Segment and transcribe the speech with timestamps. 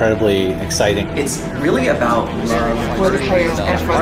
[0.00, 1.06] incredibly exciting.
[1.08, 3.92] It's really about love for players and for.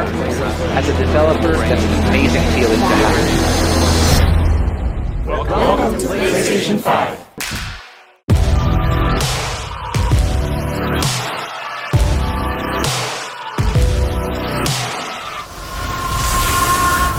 [0.79, 3.17] As a developer, that's an amazing feeling to have.
[5.27, 7.19] Welcome to PlayStation 5.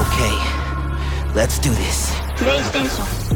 [0.07, 0.36] Okay,
[1.36, 2.11] let's do this.
[2.38, 3.29] PlayStation.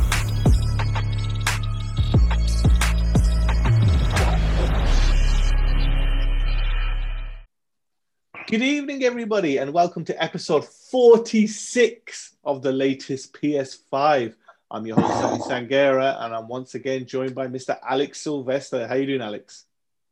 [8.54, 14.36] Good evening, everybody, and welcome to episode 46 of the latest PS5.
[14.70, 17.80] I'm your host, Sammy Sangera, and I'm once again joined by Mr.
[17.82, 18.86] Alex Sylvester.
[18.88, 19.66] How you doing, Alex?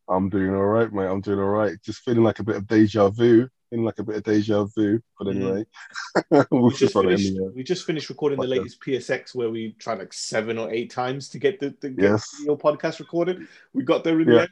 [0.09, 1.05] I'm doing all right, mate.
[1.05, 1.73] I'm doing all right.
[1.85, 3.47] Just feeling like a bit of deja vu.
[3.69, 4.99] Feeling like a bit of deja vu.
[5.19, 5.35] But Mm.
[5.35, 5.65] anyway,
[6.49, 7.51] We we'll just, just finished, in the air.
[7.55, 11.29] we just finished recording the latest PSX where we tried like seven or eight times
[11.29, 12.27] to get the, the get Yes.
[12.43, 13.47] your podcast recorded.
[13.73, 14.49] We got there in the end.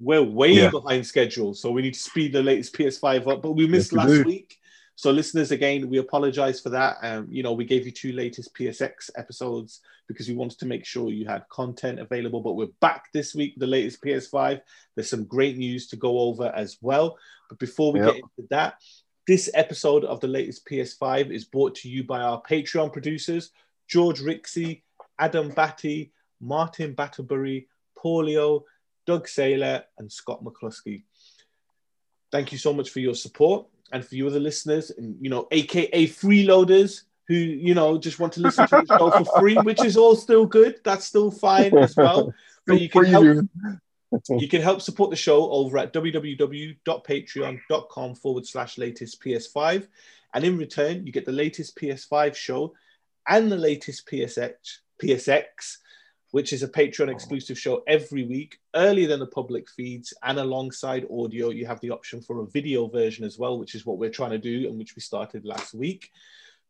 [0.00, 0.70] We're way Yeah.
[0.70, 3.42] behind schedule, so we need to speed the latest PS5 up.
[3.42, 4.24] But we missed Yes, last do.
[4.24, 4.58] week.
[4.94, 6.96] So, listeners, again, we apologize for that.
[7.02, 10.84] Um, you know, we gave you two latest PSX episodes because we wanted to make
[10.84, 12.40] sure you had content available.
[12.40, 14.60] But we're back this week, with the latest PS5.
[14.94, 17.16] There's some great news to go over as well.
[17.48, 18.06] But before we Yep.
[18.08, 18.82] get into that,
[19.28, 23.50] this episode of the latest PS5 is brought to you by our Patreon producers,
[23.86, 24.82] George Rixey,
[25.18, 28.64] Adam Batty, Martin Batterbury, Paulio,
[29.08, 31.02] Doug Saylor, and Scott McCluskey.
[32.30, 35.48] Thank you so much for your support and for you other listeners and you know,
[35.50, 39.82] aka freeloaders who you know just want to listen to the show for free, which
[39.82, 40.82] is all still good.
[40.84, 42.34] That's still fine as well.
[42.66, 43.46] But you can help
[44.28, 49.88] you can help support the show over at www.patreon.com forward slash latest PS5.
[50.34, 52.74] And in return, you get the latest PS5 show
[53.26, 54.52] and the latest PSX,
[55.02, 55.78] PSX,
[56.30, 57.12] which is a Patreon oh.
[57.12, 60.12] exclusive show every week, earlier than the public feeds.
[60.22, 63.86] And alongside audio, you have the option for a video version as well, which is
[63.86, 66.10] what we're trying to do and which we started last week.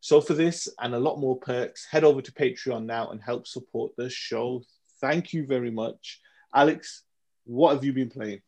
[0.01, 3.47] So for this and a lot more perks, head over to Patreon now and help
[3.47, 4.63] support the show.
[5.01, 6.21] Thank you very much.
[6.53, 7.03] Alex,
[7.45, 8.41] what have you been playing?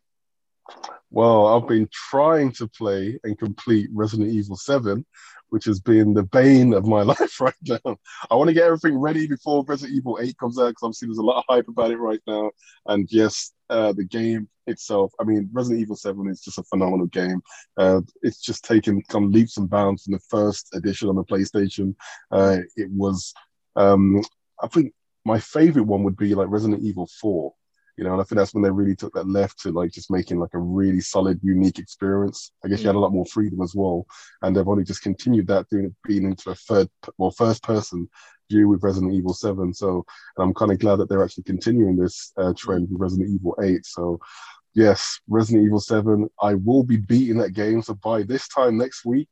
[1.09, 5.05] Well, I've been trying to play and complete Resident Evil 7,
[5.51, 7.97] which has been the bane of my life right now.
[8.29, 11.17] I want to get everything ready before Resident Evil 8 comes out because obviously there's
[11.17, 12.51] a lot of hype about it right now.
[12.87, 17.07] And yes, uh, the game itself, I mean, Resident Evil 7 is just a phenomenal
[17.07, 17.41] game.
[17.77, 21.95] Uh, it's just taken some leaps and bounds from the first edition on the PlayStation.
[22.31, 23.33] Uh, it was,
[23.75, 24.21] um,
[24.61, 24.93] I think
[25.25, 27.53] my favorite one would be like Resident Evil 4
[28.01, 30.09] you know, and I think that's when they really took that left to like just
[30.09, 32.51] making like a really solid, unique experience.
[32.65, 34.07] I guess you had a lot more freedom as well,
[34.41, 38.09] and they've only just continued that doing being into a third, well, first person
[38.49, 39.71] view with Resident Evil Seven.
[39.71, 40.03] So,
[40.35, 43.55] and I'm kind of glad that they're actually continuing this uh, trend with Resident Evil
[43.61, 43.85] Eight.
[43.85, 44.19] So,
[44.73, 47.83] yes, Resident Evil Seven, I will be beating that game.
[47.83, 49.29] So by this time next week,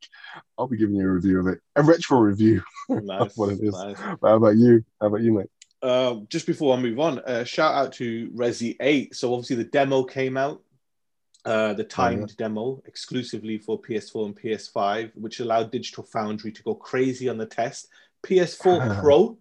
[0.60, 2.62] I'll be giving you a review of it, a retro review.
[2.90, 3.74] Nice, what it is.
[3.74, 3.98] nice.
[4.22, 4.84] But how about you?
[5.02, 5.50] How about you, mate?
[5.82, 9.16] Um, just before I move on, uh, shout out to Resi 8.
[9.16, 10.62] So obviously the demo came out,
[11.46, 16.76] uh, the timed demo exclusively for PS4 and PS5, which allowed Digital Foundry to go
[16.76, 17.88] crazy on the test.
[18.24, 19.38] PS4 Pro,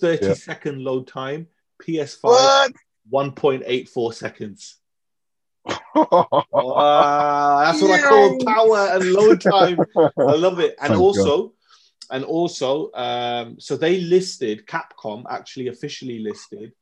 [0.00, 0.34] 30 Yeah.
[0.34, 1.48] second load time.
[1.82, 2.72] PS5, What?
[3.12, 4.76] 1.84 seconds.
[5.94, 9.78] Wow, that's what I call power and load time.
[9.96, 10.74] I love it.
[10.80, 11.53] And Thank also,
[12.10, 16.72] and also, um, so they listed Capcom actually officially listed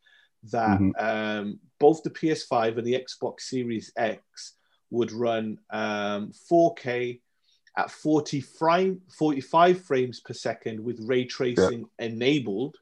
[0.51, 0.93] that Mhm.
[1.01, 4.55] um, both the PS5 and the Xbox Series X
[4.91, 7.21] would run um, 4K
[7.77, 12.77] at 40 frame, 45 frames per second with ray tracing enabled.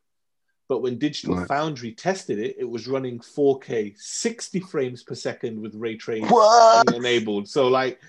[0.69, 1.49] But when Digital Right.
[1.49, 6.89] Foundry tested it, it was running 4K 60 frames per second with ray tracing What?
[6.95, 7.49] enabled.
[7.49, 8.01] So like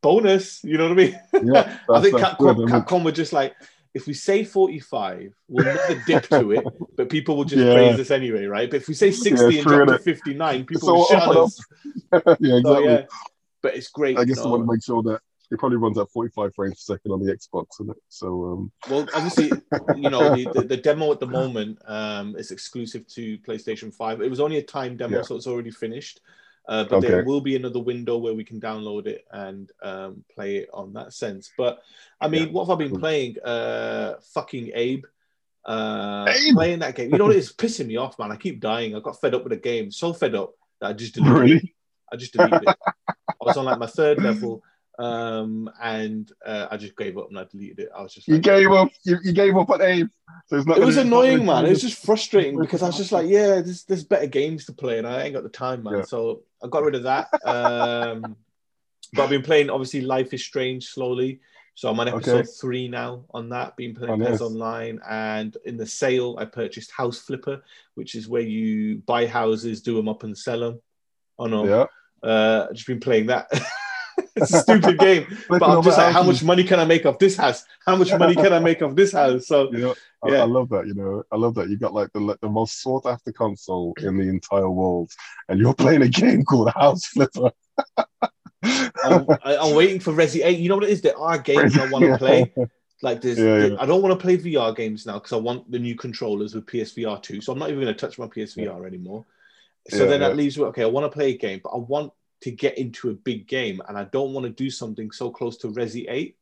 [0.00, 1.20] bonus, you know what I mean?
[1.44, 2.68] Yeah, I think Capcom, good.
[2.68, 3.54] Capcom were just like,
[3.94, 6.64] if we say 45, we'll never dip to it,
[6.96, 7.72] but people will just Yeah.
[7.72, 8.70] praise us anyway, right?
[8.70, 11.58] But if we say 60 Yeah, and drop to 59, people So will shut us.
[12.12, 12.62] yeah, exactly.
[12.62, 13.02] So, yeah.
[13.62, 14.18] But it's great.
[14.18, 16.94] I guess I want to make sure that it probably runs at 45 frames per
[16.94, 17.96] second on the Xbox, isn't it?
[18.08, 19.50] So, um, Well, obviously,
[19.96, 24.20] you know, the, the, the demo at the moment um, is exclusive to PlayStation 5.
[24.20, 25.22] It was only a time demo, Yeah.
[25.22, 26.20] so it's already finished.
[26.68, 30.56] Uh, but there will be another window where we can download it and um, play
[30.58, 31.50] it on that sense.
[31.56, 31.80] But
[32.20, 32.52] I mean, Yeah.
[32.52, 33.36] what have I been playing?
[33.42, 35.04] Uh, fucking Abe.
[35.64, 36.54] Uh, Abe?
[36.54, 37.10] Playing that game.
[37.10, 37.36] You know what?
[37.36, 38.30] It's pissing me off, man.
[38.32, 38.94] I keep dying.
[38.94, 39.90] I got fed up with the game.
[39.90, 41.40] So fed up that I just deleted it.
[41.40, 41.74] really?
[42.12, 42.76] I just deleted it.
[43.08, 44.62] I was on like my third level.
[44.98, 47.88] um, and uh, I just gave up and I deleted it.
[47.96, 48.90] I was just You gave up.
[49.04, 50.08] You, you gave up on Abe.
[50.48, 51.66] So it's not it was gonna- not annoying, gonna man.
[51.66, 54.72] It was just frustrating because I was just like, yeah, there's there's better games to
[54.72, 55.98] play, and I ain't got the time, man.
[55.98, 56.02] Yeah.
[56.02, 57.28] So I got rid of that.
[57.44, 58.36] Um,
[59.14, 61.40] but I've been playing obviously Life is Strange slowly.
[61.74, 62.48] So I'm on episode Okay.
[62.60, 64.40] three now on that, been playing Oh, PES nice.
[64.40, 65.00] Online.
[65.08, 67.62] And in the sale, I purchased House Flipper,
[67.94, 70.80] which is where you buy houses, do them up, and sell them.
[71.38, 72.28] Oh no, Yeah.
[72.28, 73.48] uh, I've just been playing that.
[74.42, 77.18] it's a stupid game, but I'm just like, how much money can I make off
[77.18, 77.64] this house?
[77.86, 79.46] How much money can I make off this house?
[79.46, 80.42] So You know, I, Yeah.
[80.42, 80.86] I love that.
[80.86, 81.68] You know, I love that.
[81.68, 85.10] You got like the the most sought after console in the entire world,
[85.48, 87.50] and you're playing a game called House Flipper.
[88.62, 90.58] I'm, I'm waiting for Resi 8.
[90.58, 91.00] You know what it is?
[91.00, 92.52] There are games I want to play.
[93.00, 93.76] Like there's, Yeah.
[93.78, 96.66] I don't want to play VR games now because I want the new controllers with
[96.66, 97.40] PSVR 2.
[97.40, 99.24] So I'm not even going to touch my PSVR anymore.
[99.88, 102.12] So then that leaves me, okay, I want to play a game, but I want
[102.42, 105.56] to get into a big game and I don't want to do something so close
[105.58, 106.36] to Resi 8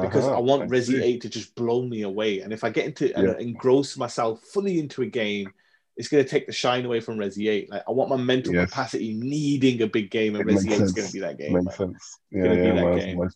[0.00, 1.02] because Uh-huh, I want Resi see.
[1.02, 2.40] 8 to just blow me away.
[2.40, 5.52] And if I get into and engross myself fully into a game,
[5.96, 7.70] it's going to take the shine away from Resi 8.
[7.70, 8.70] Like I want my mental Yes.
[8.70, 11.38] capacity needing a big game, and It Resi makes 8 is going to be that
[11.38, 11.54] game.
[11.54, 12.18] Makes sense.
[12.30, 13.28] Yeah, yeah, that man, game.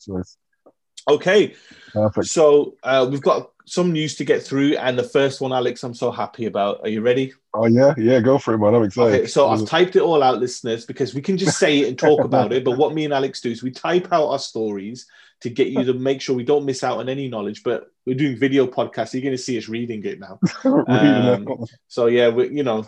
[1.10, 1.54] Okay,
[1.92, 2.28] Perfect.
[2.28, 5.94] so uh, we've got some news to get through, and the first one, Alex, I'm
[5.94, 6.80] so happy about.
[6.82, 7.32] Are you ready?
[7.54, 8.74] Oh yeah, yeah, go for it, man.
[8.74, 9.20] I'm excited.
[9.20, 11.98] Okay, so I've typed it all out, listeners, because we can just say it and
[11.98, 12.64] talk about it.
[12.64, 15.06] But what me and Alex do is we type out our stories
[15.40, 17.62] to get you to make sure we don't miss out on any knowledge.
[17.62, 20.40] But we're doing video podcasts, so you're going to see us reading it now.
[20.64, 21.66] Um.
[21.88, 22.86] So yeah, we, you know,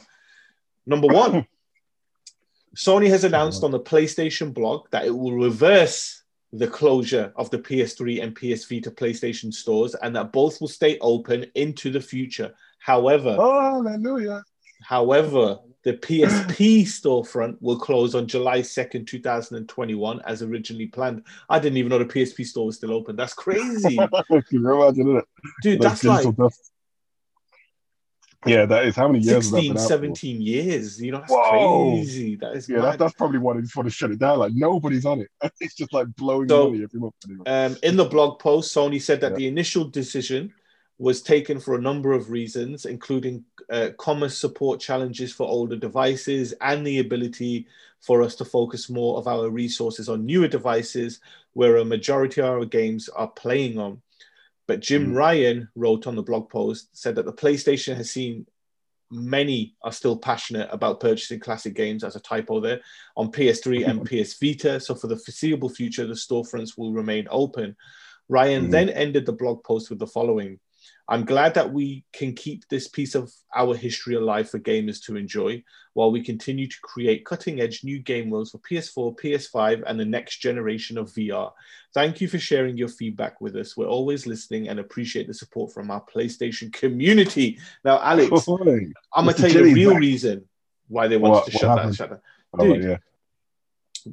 [0.87, 1.47] number one,
[2.77, 6.24] Sony has announced on the PlayStation blog that it will reverse
[6.55, 10.99] the closure of the PS3 and PS Vita PlayStation stores, and that both will stay
[11.01, 12.55] open into the future.
[12.79, 14.45] However, Oh, hallelujah.
[14.83, 21.25] However, the PSP storefront will close on July 2nd, 2021, as originally planned.
[21.49, 23.17] I didn't even know the PSP store was still open.
[23.17, 23.97] That's crazy.
[24.29, 25.25] Can you imagine it?
[25.63, 26.27] Dude, that's like.
[28.47, 29.89] Yeah, that is how many years has that 16, been out for?
[29.89, 31.01] 17 years.
[31.03, 31.93] You know, that's Whoa.
[31.97, 32.37] crazy.
[32.37, 34.39] That is Yeah, that, that's probably why they just want to shut it down.
[34.39, 35.29] Like nobody's on it.
[35.61, 37.15] It's just like blowing So- money every month.
[37.29, 37.45] Anyway.
[37.47, 39.37] Um, in the blog post, Sony said that Yeah.
[39.39, 40.53] the initial decision
[40.99, 46.55] was taken for a number of reasons, including uh, commerce support challenges for older devices
[46.61, 47.67] and the ability
[48.01, 51.21] for us to focus more of our resources on newer devices
[51.55, 54.01] where a majority of our games are playing on.
[54.67, 55.17] But Jim Mhm.
[55.17, 58.47] Ryan wrote on the blog post said that the PlayStation has seen
[59.11, 62.81] many are still passionate about purchasing classic games as a typo there
[63.17, 64.81] on PS3 and PS Vita.
[64.81, 67.77] So for the foreseeable future, the storefronts will remain open.
[68.29, 68.71] Ryan Mhm.
[68.71, 70.59] then ended the blog post with the following.
[71.07, 75.17] I'm glad that we can keep this piece of our history alive for gamers to
[75.17, 75.63] enjoy
[75.93, 80.05] while we continue to create cutting edge new game worlds for PS4, PS5, and the
[80.07, 81.53] next generation of VR.
[81.93, 83.77] Thank you for sharing your feedback with us.
[83.77, 87.59] We're always listening and appreciate the support from our PlayStation community.
[87.85, 88.87] Now, Alex, Boy.
[89.15, 90.01] I'm gonna tell you the real back.
[90.01, 90.49] reason
[90.89, 91.77] why they wanted What- to what shut down.
[91.79, 91.97] happened?
[91.97, 92.21] Shut down.
[92.59, 92.97] Oh, yeah.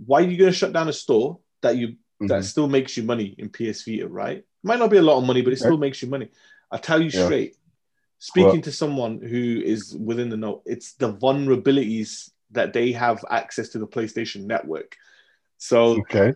[0.06, 2.44] Why are you gonna shut down a store that you that Mhm.
[2.44, 4.44] still makes you money in PS Vita, right?
[4.62, 6.30] Might not be a lot of money, but it still makes you money.
[6.72, 7.26] I tell you Yeah.
[7.26, 7.56] straight,
[8.20, 8.64] speaking What?
[8.64, 13.80] to someone who is within the know, it's the vulnerabilities that they have access to
[13.80, 14.96] the PlayStation Network.
[15.58, 16.34] So Okay.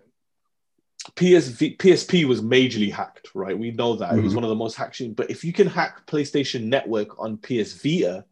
[1.15, 3.57] PSV, PSP was majorly hacked, right?
[3.57, 4.37] We know that it was Mhm.
[4.37, 5.15] one of the most hacked.
[5.15, 8.25] But if you can hack PlayStation Network on PS Vita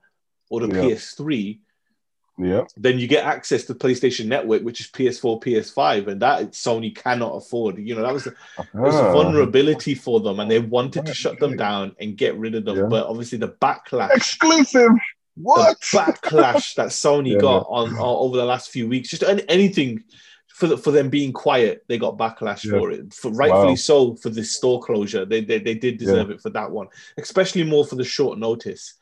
[0.50, 0.81] or the Yeah.
[0.81, 1.61] PS3,
[2.38, 2.63] Yeah.
[2.77, 7.34] then you get access to PlayStation Network, which is PS4, PS5, and that Sony cannot
[7.36, 7.77] afford.
[7.77, 9.13] You know, that was, a, it was Ah.
[9.13, 12.77] vulnerability for them, and they wanted to shut them down and get rid of them.
[12.77, 12.86] Yeah.
[12.89, 14.91] But obviously, the backlash, Exclusive.
[15.36, 15.79] What?
[15.79, 17.39] the backlash that Sony Yeah.
[17.39, 20.03] got on, on over the last few weeks, just anything
[20.48, 22.77] for the, for them being quiet, they got backlash Yeah.
[22.79, 23.13] for it.
[23.13, 23.75] For rightfully Wow.
[23.75, 27.63] so for this store closure, they they, they did deserve it for that one, especially
[27.63, 28.93] more for the short notice.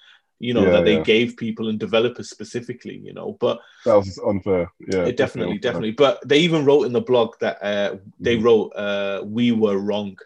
[0.42, 1.04] You know Yeah, that they yeah.
[1.14, 2.98] gave people and developers specifically.
[3.08, 4.72] You know, but That was unfair.
[4.92, 5.06] Yeah.
[5.06, 5.92] it definitely, definitely.
[5.92, 8.44] But they even wrote in the blog that uh, they Mhm.
[8.44, 10.18] wrote, uh, "We were wrong."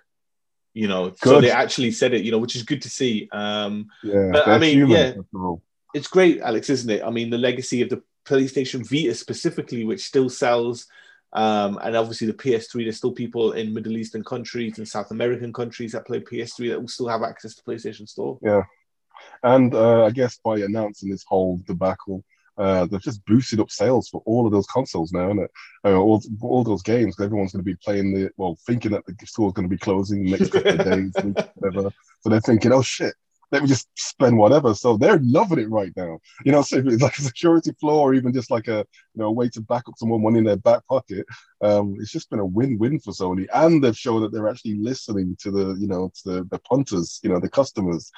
[0.73, 2.23] You know, so they actually said it.
[2.25, 3.29] You know, which is good to see.
[3.31, 4.29] Um, Yeah.
[4.33, 5.53] But, I mean, human, yeah.
[5.93, 7.01] it's great, Alex, isn't it?
[7.03, 10.87] I mean, the legacy of the PlayStation Vita specifically, which still sells,
[11.33, 12.83] um, and obviously the PS3.
[12.83, 16.79] There's still people in Middle Eastern countries and South American countries that play PS3 that
[16.81, 18.37] will still have access to PlayStation Store.
[19.43, 22.23] And uh, I guess by announcing this whole debacle,
[22.57, 25.41] uh, they've just boosted up sales for all of those consoles now, and
[25.83, 27.19] uh, all, all those games.
[27.19, 30.23] Everyone's going to be playing the well, thinking that the store's going to be closing
[30.23, 31.13] the next couple of days,
[31.55, 31.91] whatever.
[32.21, 33.13] So they're thinking, oh shit,
[33.51, 34.73] let me just spend whatever.
[34.73, 36.19] So they're loving it right now.
[36.43, 39.21] You know, so if it's like a security flaw or even just like a you
[39.21, 41.25] know a way to back up some more money in their back pocket,
[41.61, 43.47] um, it's just been a win-win for Sony.
[43.53, 47.19] And they've shown that they're actually listening to the you know to the, the punters,
[47.23, 48.11] you know, the customers.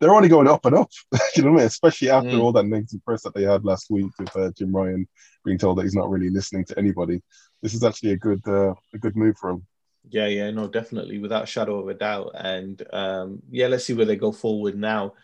[0.00, 0.90] They're only going up and up,
[1.36, 1.66] you know what I mean?
[1.66, 2.40] Especially after Mm.
[2.40, 5.08] all that negative press that they had last week with uh, Jim Ryan
[5.44, 7.20] being told that he's not really listening to anybody.
[7.62, 9.66] This is actually a good uh, a good move for him.
[10.08, 12.30] Yeah, yeah, no, definitely, without a shadow of a doubt.
[12.34, 15.14] And um, yeah, let's see where they go forward now.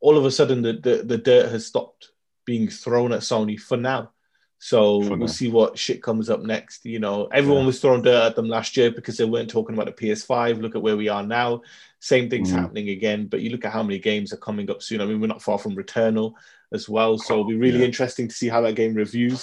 [0.00, 2.10] All of a sudden, the, the, the dirt has stopped
[2.44, 4.10] being thrown at Sony for now.
[4.58, 6.84] So For we'll see what shit comes up next.
[6.84, 7.66] You know, everyone Yeah.
[7.66, 10.60] was throwing dirt at them last year because they weren't talking about the PS5.
[10.60, 11.62] Look at where we are now.
[12.04, 12.56] Same thing's Mhm.
[12.56, 13.26] happening again.
[13.28, 15.00] But you look at how many games are coming up soon.
[15.00, 16.34] I mean, we're not far from Returnal
[16.70, 17.16] as well.
[17.16, 17.86] So it'll be really Yeah.
[17.86, 19.42] interesting to see how that game reviews.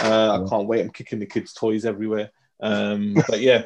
[0.00, 0.80] Uh, I can't wait.
[0.80, 2.30] I'm kicking the kids' toys everywhere.
[2.60, 3.62] Um, but yeah,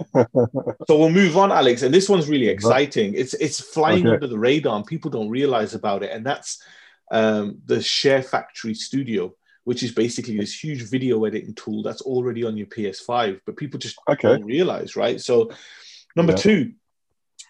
[0.88, 1.82] so we'll move on, Alex.
[1.82, 3.14] And this one's really exciting.
[3.14, 4.14] It's it's flying Okay.
[4.14, 6.10] under the radar, and people don't realize about it.
[6.10, 6.60] And that's
[7.12, 9.34] um, the Share Factory Studio,
[9.64, 13.78] which is basically this huge video editing tool that's already on your PS5, but people
[13.78, 14.28] just Okay.
[14.28, 15.20] don't realize, right?
[15.20, 15.50] So,
[16.16, 16.38] number Yeah.
[16.38, 16.72] two,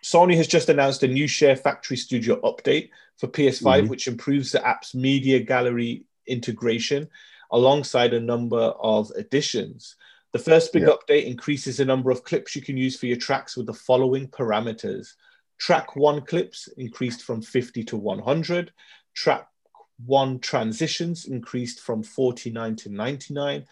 [0.03, 3.89] Sony has just announced a new Share Factory Studio update for PS5, Mhm.
[3.89, 7.09] which improves the app's media gallery integration
[7.51, 9.97] alongside a number of additions.
[10.33, 10.89] The first big Yeah.
[10.97, 14.29] update increases the number of clips you can use for your tracks with the following
[14.29, 15.15] parameters.
[15.59, 18.73] Track one clips increased from 50 to 100.
[19.15, 19.47] Track
[20.05, 23.67] one transitions increased from 49 to 99.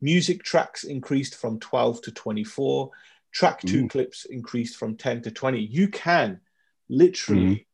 [0.00, 2.90] Music tracks increased from 12 to 24.
[3.32, 3.90] Track two Mm.
[3.90, 5.60] clips increased from 10 to 20.
[5.60, 6.40] You can
[6.88, 7.66] literally Mm.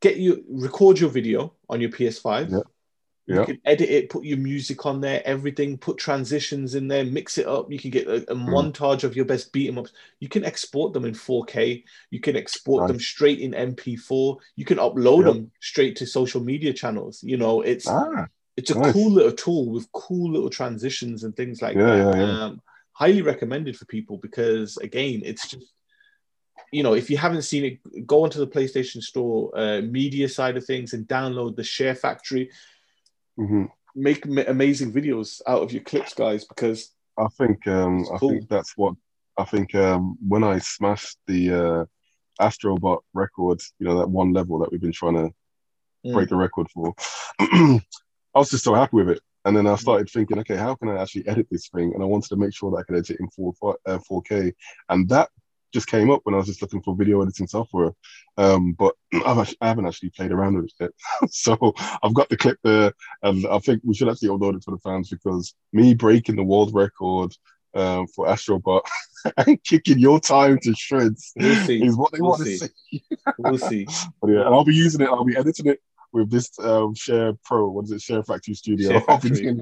[0.00, 2.50] get you record your video on your PS5.
[2.50, 2.60] Yeah.
[3.24, 7.38] You can edit it, put your music on there, everything, put transitions in there, mix
[7.38, 7.70] it up.
[7.70, 8.48] You can get a, a Mm.
[8.48, 9.92] montage of your best beat 'em ups.
[10.18, 11.84] You can export them in 4K.
[12.10, 14.38] You can export them straight in MP4.
[14.56, 15.34] You can upload Yep.
[15.34, 17.22] them straight to social media channels.
[17.22, 18.92] You know, it's Ah, it's a nice.
[18.92, 22.16] cool little tool with cool little transitions and things like Yeah, that.
[22.16, 22.44] yeah, yeah.
[22.44, 22.62] Um,
[23.02, 25.68] highly recommended for people because again, it's just
[26.76, 30.56] you know if you haven't seen it, go onto the PlayStation Store uh, media side
[30.56, 32.44] of things and download the Share Factory.
[33.38, 33.68] mhm.
[33.94, 36.78] Make ma- amazing videos out of your clips, guys, because
[37.18, 38.30] I think um, I cool.
[38.30, 38.94] think that's what
[39.42, 41.84] I think um, when I smashed the uh,
[42.46, 45.28] Astrobot record, you know that one level that we've been trying to
[46.04, 46.14] Mm.
[46.14, 46.94] break the record for.
[48.34, 50.88] I was just so happy with it, and then I started thinking, okay, how can
[50.88, 51.92] I actually edit this thing?
[51.94, 53.52] And I wanted to make sure that I could edit it in 4,
[53.86, 54.52] uh, 4K,
[54.88, 55.28] and that
[55.72, 57.92] just came up when I was just looking for video editing software.
[58.36, 58.94] Um, but
[59.26, 60.94] I've actually, I haven't actually played around with it
[61.30, 64.72] so I've got the clip there, and I think we should actually upload it for
[64.72, 67.34] the fans because me breaking the world record
[67.74, 68.82] um, for Astrobot
[69.38, 71.82] and kicking your time to shreds we'll see.
[71.82, 72.58] is what they We'll want see.
[72.58, 73.04] to see.
[73.38, 73.86] We'll see.
[74.20, 75.08] But yeah, and I'll be using it.
[75.08, 75.80] I'll be editing it
[76.12, 77.68] with this um, Share Pro.
[77.68, 78.02] What is it?
[78.02, 78.90] Share Factory Studio.
[78.90, 79.60] Share Factory.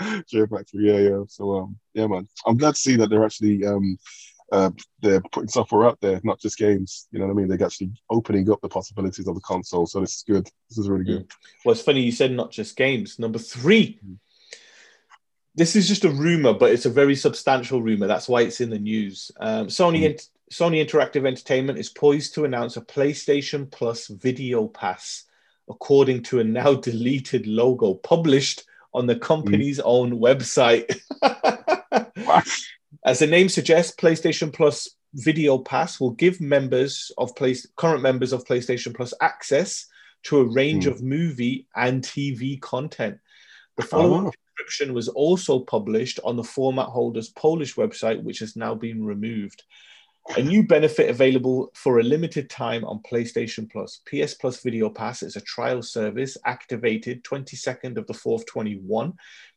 [0.26, 0.86] Share Factory.
[0.86, 1.22] Yeah, yeah.
[1.28, 2.28] So um, yeah, man.
[2.46, 3.98] I'm glad to see that they're actually um,
[4.50, 4.70] uh,
[5.02, 7.08] they're putting software out there, not just games.
[7.10, 7.48] You know what I mean?
[7.48, 9.86] They're actually opening up the possibilities of the console.
[9.86, 10.48] So this is good.
[10.68, 11.30] This is really good.
[11.64, 13.18] Well, it's funny you said not just games.
[13.18, 13.98] Number three.
[14.06, 14.18] Mm.
[15.54, 18.06] This is just a rumor, but it's a very substantial rumor.
[18.06, 19.32] That's why it's in the news.
[19.40, 20.28] Um, Sony Mm.
[20.50, 25.24] Sony Interactive Entertainment is poised to announce a PlayStation Plus Video Pass,
[25.70, 30.86] according to a now deleted logo published on the company's own website.
[33.04, 38.32] As the name suggests, PlayStation Plus Video Pass will give members of place current members
[38.32, 39.86] of PlayStation Plus access
[40.24, 40.90] to a range Hmm.
[40.90, 43.18] of movie and TV content.
[43.76, 44.32] The following Oh.
[44.56, 49.62] description was also published on the format holder's Polish website, which has now been removed.
[50.36, 54.00] A new benefit available for a limited time on PlayStation Plus.
[54.06, 59.14] PS Plus Video Pass is a trial service activated 22nd of the 4th 21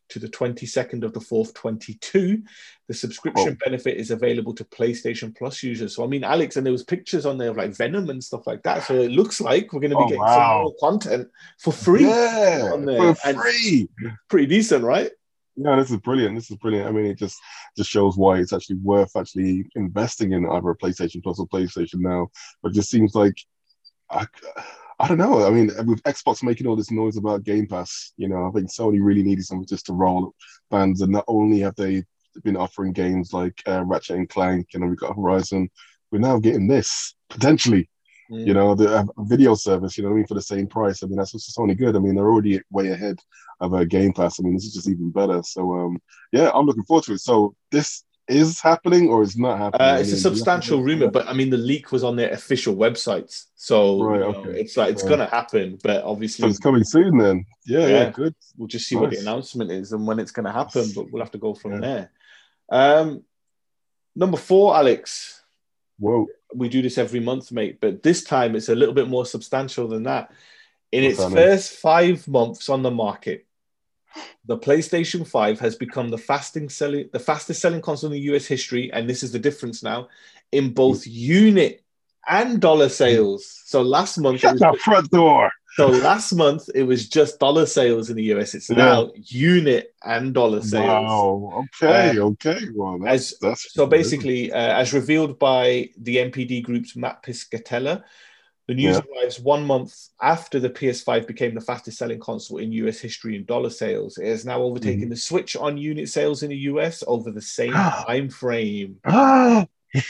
[0.08, 2.42] to the 22nd of the 4th 22.
[2.88, 5.94] The subscription benefit is available to PlayStation Plus users.
[5.96, 8.46] So I mean, Alex, and there was pictures on there of like Venom and stuff
[8.46, 8.82] like that.
[8.84, 10.36] So it looks like we're going to be Oh, getting wow.
[10.36, 11.28] some more content
[11.60, 12.04] for free.
[12.06, 13.88] Yeah, for And- free.
[14.28, 15.10] Pretty decent, right?
[15.56, 16.34] No, this is brilliant.
[16.34, 16.88] This is brilliant.
[16.88, 17.38] I mean, it just
[17.76, 21.96] just shows why it's actually worth actually investing in either a PlayStation Plus or PlayStation
[21.96, 22.28] Now.
[22.62, 23.36] But it just seems like
[24.10, 24.26] I,
[24.98, 25.46] I don't know.
[25.46, 28.70] I mean, with Xbox making all this noise about Game Pass, you know, I think
[28.70, 30.34] Sony really needed something just to roll
[30.70, 31.02] fans.
[31.02, 32.04] And not only have they
[32.44, 35.68] been offering games like uh, Ratchet and Clank, and then we've got Horizon,
[36.10, 37.90] we're now getting this potentially.
[38.30, 38.46] Mm.
[38.46, 39.98] You know, the uh, video service.
[39.98, 41.02] You know, I mean, for the same price.
[41.02, 41.96] I mean, that's just only good.
[41.96, 43.18] I mean, they're already way ahead
[43.62, 44.38] of a Game Pass.
[44.38, 45.42] I mean, this is just even better.
[45.42, 45.96] So, um,
[46.32, 47.20] yeah, I'm looking forward to it.
[47.20, 49.80] So this is happening or is not happening?
[49.88, 51.92] Uh, I it's a substantial do you have to- rumor, but I mean, the leak
[51.92, 55.08] was on their official websites, so Right, you know, it's like it's Yeah.
[55.10, 55.78] gonna happen.
[55.82, 57.46] But So obviously, it's coming soon then.
[57.66, 58.10] Yeah, yeah, Yeah.
[58.10, 58.34] good.
[58.56, 60.84] we'll just see what the announcement is and when it's gonna happen.
[60.94, 62.10] But we'll have to go from there.
[62.70, 63.24] Um,
[64.14, 65.38] number four, Alex.
[65.98, 66.26] Whoa.
[66.54, 69.88] we do this every month, mate, but this time it's a little bit more substantial
[69.88, 70.30] than that.
[70.90, 71.36] In What's its mean?
[71.36, 73.46] first five months on the market,
[74.46, 78.46] the PlayStation 5 has become the fastest selling the fastest selling console in the US
[78.46, 80.08] history, and this is the difference now
[80.50, 81.82] in both unit
[82.28, 83.62] and dollar sales.
[83.66, 85.50] So last month it Shut was the front door.
[85.76, 88.54] so last month it was just dollar sales in the US.
[88.54, 88.76] It's Yeah.
[88.76, 90.84] now unit and dollar sales.
[91.10, 91.66] Wow.
[91.82, 92.18] Okay.
[92.18, 92.60] okay.
[92.74, 98.04] Well, that's, as- that's So basically, uh, as revealed by the NPD Group's Matt Piscatella,
[98.68, 99.02] the news Yeah.
[99.20, 103.44] arrives one month after the PS5 became the fastest selling console in US history in
[103.44, 104.18] dollar sales.
[104.18, 105.10] It has now overtaken Mm-hmm.
[105.10, 107.72] the Switch on unit sales in the US over the same
[108.06, 108.98] time frame.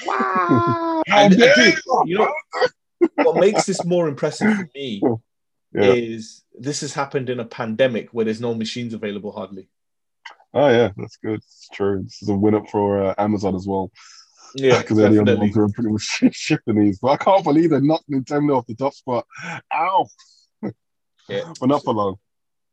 [0.07, 1.03] Wow!
[1.09, 2.03] And, uh, dude, you?
[2.07, 2.33] you know
[3.17, 5.03] what makes this more impressive for me
[5.75, 5.93] Yeah.
[5.95, 9.69] is this has happened in a pandemic where there's no machines available hardly.
[10.55, 11.39] Oh yeah, that's good.
[11.39, 12.03] It's true.
[12.05, 13.91] This is a win up for uh, Amazon as well
[14.55, 16.99] Yeah, because they're the only ones who are pretty much shipping these.
[16.99, 19.27] But I can't believe they knocked Nintendo off the top spot.
[19.75, 20.07] Ow!
[21.29, 21.53] Yeah.
[21.61, 22.17] But not for long.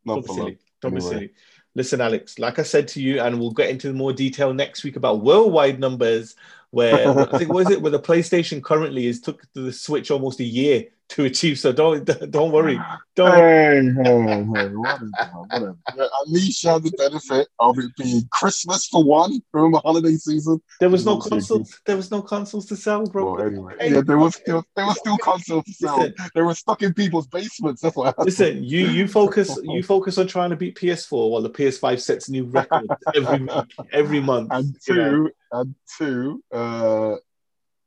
[0.05, 0.55] Not for long.
[0.81, 1.11] Don't be Anyway.
[1.11, 1.31] silly.
[1.75, 4.95] Listen, Alex, like I said to you, and we'll get into more detail next week
[4.95, 6.35] about worldwide numbers.
[6.71, 10.43] Where I think was it where the PlayStation currently is took the Switch almost a
[10.43, 11.59] year to achieve.
[11.59, 12.79] So don't don't worry.
[13.15, 15.09] Don't Hey, hey, hey, whatever,
[15.47, 15.77] whatever.
[15.97, 19.41] Yeah, At least you have the benefit of it being Christmas for one.
[19.51, 20.61] Remember holiday season?
[20.79, 21.79] there was no consoles.
[21.85, 23.33] There was no consoles to sell, bro.
[23.33, 25.99] Well, anyway, Hey, yeah, there was still there was still consoles to sell.
[25.99, 26.15] Listen.
[26.35, 27.81] They were stuck in people's basements.
[27.81, 28.25] That's what happened.
[28.25, 32.29] Listen, you you focus you focus on trying to beat PS4 while the PS5 sets
[32.29, 34.49] new records every week, every month.
[34.51, 35.09] and you know.
[35.09, 37.15] two, and two, uh,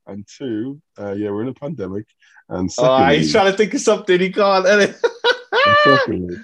[0.07, 2.07] and two, uh, yeah, we're in a pandemic.
[2.49, 4.67] And Oh, he's trying to think of something he can't.
[5.85, 6.37] secondly,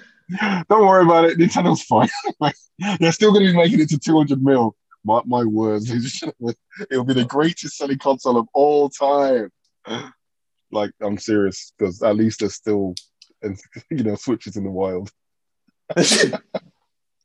[0.69, 1.37] don't worry about it.
[1.37, 2.09] Nintendo's fine.
[2.99, 4.75] They're still going to be making it to 200 mil.
[5.05, 6.55] My, my words, ladies and gentlemen.
[6.91, 9.49] it'll be the greatest selling console of all time.
[10.71, 12.95] Like, I'm serious because at least there's still,
[13.41, 13.57] and
[13.89, 15.09] you know, switches in the wild.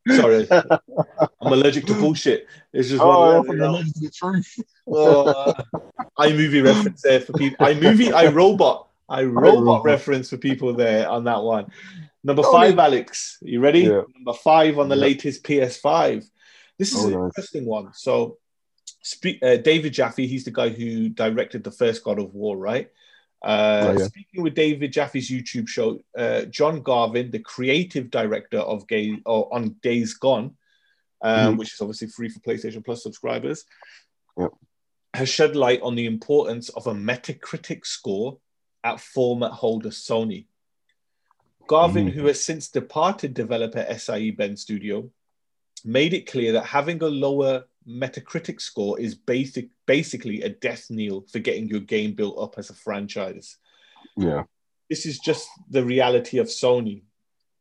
[0.08, 2.46] Sorry, I'm allergic to bullshit.
[2.72, 4.60] It's just Oh, one think the truth.
[4.86, 5.54] Oh,
[6.18, 7.66] iMovie reference there for people.
[7.66, 11.70] iMovie, iRobot, iRobot reference for people there on that one.
[12.22, 12.78] Number Oh, five.
[12.78, 13.38] Alex.
[13.42, 13.80] You ready?
[13.80, 14.02] Yeah.
[14.14, 15.02] Number five on the Yeah.
[15.02, 16.24] latest PS5.
[16.78, 17.22] This is Oh, an nice.
[17.26, 17.92] interesting one.
[17.94, 18.38] So,
[19.42, 22.90] uh, David Jaffe, he's the guy who directed the first God of War, right?
[23.44, 24.06] Uh, Oh, yeah.
[24.06, 29.52] Speaking with David Jaffe's YouTube show, uh, John Garvin, the creative director of Gay or
[29.54, 30.56] on Days Gone,
[31.20, 31.58] um, Mhm.
[31.58, 33.64] which is obviously free for PlayStation Plus subscribers,
[35.12, 38.38] has shed light on the importance of a Metacritic score
[38.82, 40.46] at format holder Sony.
[41.66, 42.12] Garvin, Mhm.
[42.12, 45.10] who has since departed developer SIE Bend Studio,
[45.84, 51.24] made it clear that having a lower Metacritic score is basic, basically a death knell
[51.30, 53.56] for getting your game built up as a franchise.
[54.16, 54.44] Yeah.
[54.88, 57.02] This is just the reality of Sony.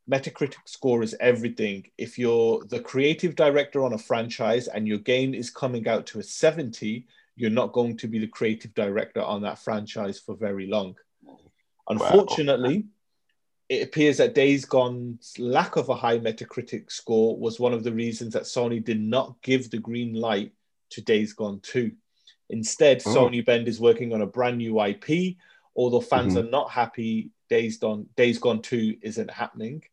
[0.10, 1.86] Metacritic score is everything.
[1.98, 6.20] If you're the creative director on a franchise and your game is coming out to
[6.20, 10.68] a 70, you're not going to be the creative director on that franchise for very
[10.68, 10.96] long.
[11.90, 12.86] Unfortunately,
[13.70, 17.94] it appears that Days Gone's lack of a high Metacritic score was one of the
[17.94, 20.52] reasons that Sony did not give the green light
[20.92, 21.92] to Days Gone 2.
[22.50, 23.10] Instead, Oh.
[23.16, 25.38] Sony Bend is working on a brand new IP.
[25.76, 26.40] Although fans Mhm.
[26.40, 29.84] are not happy, Days Gone, Days Gone 2 isn't happening.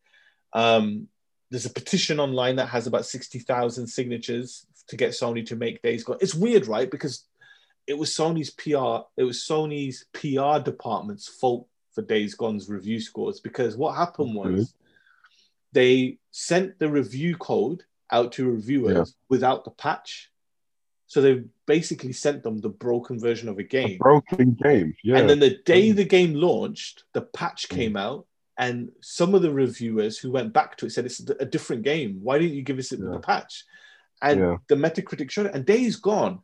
[0.53, 1.07] Um,
[1.49, 6.03] there's a petition online that has about 60,000 signatures to get Sony to make Days
[6.03, 6.17] Gone.
[6.21, 6.89] It's weird, right?
[6.91, 7.25] Because
[7.87, 13.39] it was Sony's PR, it was Sony's PR department's fault for Days Gone's review scores
[13.39, 14.65] because what happened was Really?
[15.73, 19.13] they sent the review code out to reviewers Yeah.
[19.29, 20.29] without the patch.
[21.07, 23.97] So they basically sent them the broken version of a A game.
[23.97, 24.95] broken game.
[25.03, 25.17] Yeah.
[25.17, 25.95] And then the day Mm.
[25.97, 28.25] the game launched, the patch came out,
[28.57, 32.19] and some of the reviewers who went back to it said it's a different game.
[32.21, 32.99] Why didn't you give us Yeah.
[33.11, 33.65] the patch?
[34.21, 34.57] And Yeah.
[34.67, 35.55] the Metacritic showed it.
[35.55, 36.41] And Days Gone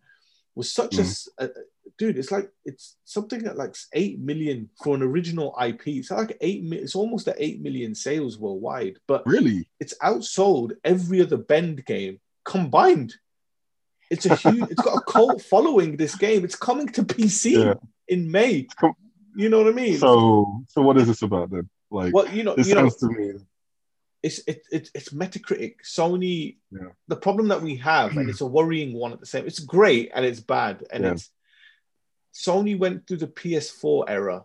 [0.55, 1.27] was such a Mm.
[1.37, 1.49] a,
[1.97, 2.17] dude.
[2.17, 5.87] It's like it's something that like eight million for an original IP.
[5.87, 6.63] It's like eight.
[6.71, 9.69] It's almost at eight million sales worldwide, but really?
[9.79, 13.15] it's outsold every other Bend game combined.
[14.09, 14.71] It's a huge.
[14.71, 15.97] it's got a cult following.
[15.97, 16.45] This game.
[16.45, 17.73] It's coming to PC Yeah.
[18.07, 18.67] in May.
[19.35, 19.97] You know what I mean?
[19.97, 21.69] So, so what is this about then?
[21.91, 23.33] Like, well, you know, this you know, to me.
[24.23, 25.75] it's it, it, it's Metacritic.
[25.85, 26.89] Sony, Yeah.
[27.07, 29.45] the problem that we have, and it's a worrying one at the same.
[29.45, 31.11] It's great and it's bad, and Yeah.
[31.11, 31.29] it's
[32.37, 34.43] Sony went through the PS4 era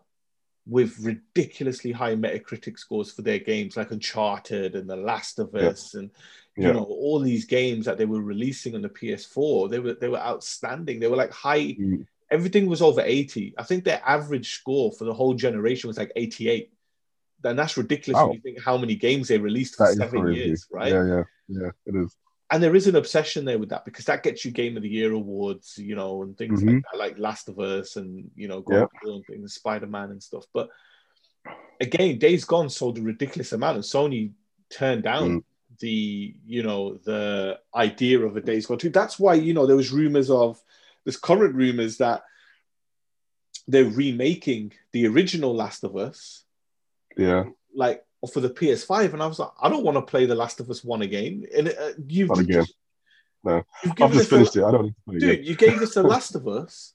[0.67, 5.69] with ridiculously high Metacritic scores for their games, like Uncharted and The Last of Yeah.
[5.69, 6.11] Us, and
[6.57, 6.73] you Yeah.
[6.73, 9.69] know all these games that they were releasing on the PS4.
[9.69, 11.01] They were they were outstanding.
[11.01, 11.75] They were like high.
[11.75, 12.07] Mm.
[12.31, 13.53] Everything was over eighty.
[13.59, 16.73] I think their average score for the whole generation was like eighty-eight.
[17.45, 18.29] And that's ridiculous Wow.
[18.29, 20.93] when you think how many games they released for That seven years, right?
[20.93, 21.71] Yeah, yeah, yeah.
[21.85, 22.17] It is.
[22.53, 24.89] And there is an obsession there with that because that gets you Game of the
[24.89, 26.75] Year awards, you know, and things Mhm.
[26.75, 29.11] like that, like Last of Us and you know, God Yeah.
[29.15, 30.45] and things, Spider Man and stuff.
[30.53, 30.69] But
[31.81, 34.33] again, Days Gone sold a ridiculous amount, and Sony
[34.69, 35.45] turned down Mm.
[35.81, 38.91] the you know the idea of a Days Gone two.
[38.91, 40.63] That's why you know there was rumors of
[41.05, 42.23] there's current rumors that
[43.67, 46.45] they're remaking the original Last of Us
[47.17, 47.45] Yeah.
[47.75, 50.61] like for the PS5, and I was like, I don't want to play the Last
[50.61, 51.45] of Us one again.
[51.57, 52.65] And uh, you've Not again.
[53.45, 53.63] No.
[53.85, 54.63] you've I've just finished it.
[54.63, 55.45] I don't need to play Dude, again.
[55.45, 56.93] you gave us The Last of Us,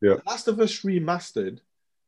[0.00, 0.14] Yeah.
[0.14, 1.58] The Last of Us remastered,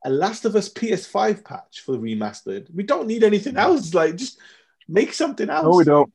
[0.04, 2.74] a Last of Us PS5 patch for the remastered.
[2.74, 3.92] We don't need anything else.
[3.92, 4.38] Like, just
[4.88, 5.64] make something else.
[5.64, 6.12] No, we don't.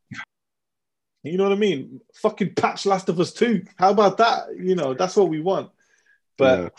[1.21, 2.01] You know what I mean?
[2.15, 3.65] Fucking patch Last of Us 2.
[3.77, 4.47] How about that?
[4.57, 5.69] You know, that's what we want.
[6.37, 6.73] But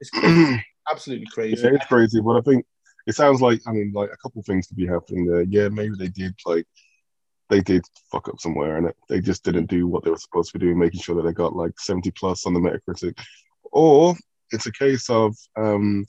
[0.00, 0.64] it's crazy.
[0.90, 1.62] Absolutely crazy.
[1.62, 2.64] Yeah, it's crazy, but I think
[3.06, 5.42] it sounds like I mean, like a couple things to be happening there.
[5.42, 6.66] Yeah, maybe they did like
[7.48, 10.58] they did fuck up somewhere, and they just didn't do what they were supposed to
[10.58, 13.18] be doing, making sure that they got like seventy plus on the Metacritic,
[13.72, 14.14] or
[14.50, 16.04] it's a case of um,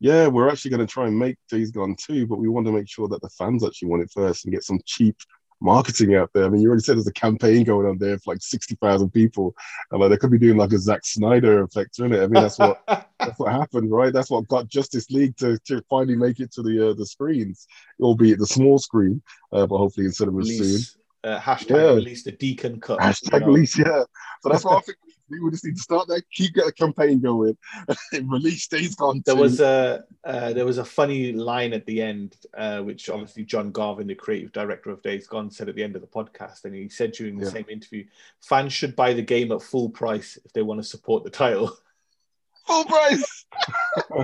[0.00, 2.72] yeah, we're actually going to try and make Days Gone too, but we want to
[2.72, 5.16] make sure that the fans actually want it first and get some cheap
[5.60, 6.44] marketing out there.
[6.44, 9.10] I mean, you already said there's a campaign going on there for like sixty thousand
[9.10, 9.54] people,
[9.90, 12.22] and like they could be doing like a Zack Snyder effect, isn't it?
[12.22, 12.82] I mean, that's what
[13.18, 14.12] that's what happened, right?
[14.12, 17.66] That's what got Justice League to, to finally make it to the uh, the screens,
[18.00, 21.30] albeit the small screen, uh, but hopefully in cinemas soon.
[21.32, 21.94] uh, hashtag Yeah.
[21.94, 22.98] release the Deacon Cut.
[23.00, 23.46] Hashtag you know.
[23.46, 24.04] release, yeah.
[24.42, 24.98] So that's what I think
[25.30, 27.56] we, just need to start that, keep a campaign going.
[28.24, 29.22] release Days Gone.
[29.24, 29.40] There 2.
[29.40, 33.70] was a uh, there was a funny line at the end, uh, which obviously John
[33.70, 36.74] Garvin, the creative director of Days Gone, said at the end of the podcast, and
[36.74, 37.52] he said during the Yeah.
[37.52, 38.04] same interview,
[38.42, 41.76] fans should buy the game at full price if they want to support the title.
[42.66, 43.46] full price.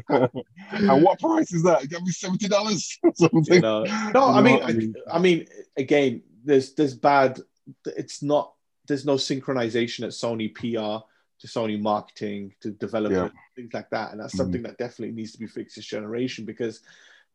[0.09, 1.89] and what price is that?
[1.89, 2.99] Got me seventy dollars.
[3.15, 3.45] Something.
[3.55, 3.85] You know?
[4.15, 4.95] No, I mean, I mean?
[5.13, 7.41] I mean, again, there's there's bad.
[7.87, 8.53] It's not.
[8.91, 11.07] There's no synchronization at Sony PR
[11.39, 14.39] to Sony marketing to development things like that, and that's Mhm.
[14.39, 16.81] something that definitely needs to be fixed this generation because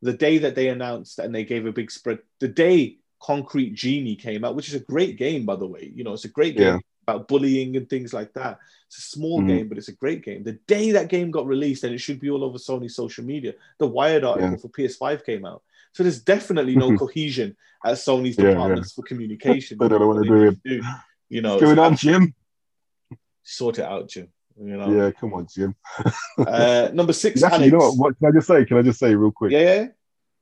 [0.01, 4.17] the day that they announced and they gave a big spread, the day Concrete Genie
[4.17, 6.55] came out, which is a great game by the way, you know, it's a great
[6.55, 6.79] game Yeah.
[7.07, 8.59] about bullying and things like that.
[8.87, 9.47] It's a small Mhm.
[9.47, 10.43] game, but it's a great game.
[10.43, 13.53] The day that game got released, and it should be all over Sony social media,
[13.77, 14.57] the Wired article Yeah.
[14.57, 15.63] for PS5 came out.
[15.93, 19.77] So there's definitely no cohesion at Sony's Yeah, departments for communication.
[19.79, 20.83] Don't know what What they're they need to do,
[21.29, 22.33] You know, going on, Jim?
[23.43, 24.27] sort it out, Jim.
[24.59, 25.75] You know, Yeah, come on, Jim.
[26.37, 27.97] uh, number six, Actually, you know what?
[27.97, 28.65] What can I just say?
[28.65, 29.51] Can I just say real quick?
[29.51, 29.87] Yeah, yeah.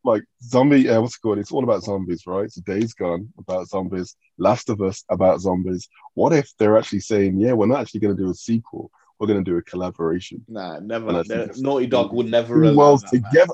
[0.03, 3.67] like zombie uh, what's it called it's all about zombies right so days gone about
[3.69, 8.01] zombies last of us about zombies what if they're actually saying yeah we're not actually
[8.01, 11.09] going to do a sequel we're going to do a collaboration Nah, never.
[11.11, 12.73] I think The- it's- Naughty Dog would never.
[12.75, 13.23] worlds that, man.
[13.31, 13.53] together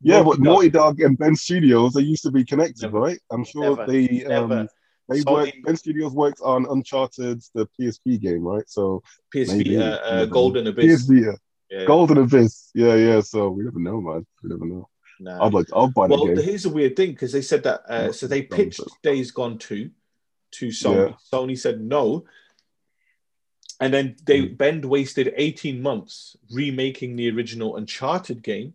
[0.00, 0.40] yeah Naughty but Dog.
[0.44, 2.98] Naughty Dog and Bend Studios they used to be connected Never.
[3.00, 3.86] right I'm sure Never.
[3.86, 4.68] they um.
[5.08, 9.02] They worked Bend Studios worked on Uncharted the PSP game right so
[9.34, 11.08] maybe- uh, uh, Golden Abyss.
[11.08, 11.32] PSP yeah.
[11.70, 11.84] Yeah.
[11.86, 14.88] Golden Abyss yeah yeah so we never know man we never know
[15.20, 15.44] Nah.
[15.44, 17.80] I'd like I'll buy the Well, game here's a weird thing because they said that.
[17.88, 19.90] Uh, so they pitched Days Gone 2
[20.52, 21.08] to Sony.
[21.08, 21.14] Yeah.
[21.32, 22.24] Sony said no.
[23.80, 24.56] And then they Mm.
[24.56, 28.74] Bend wasted 18 months remaking the original Uncharted game.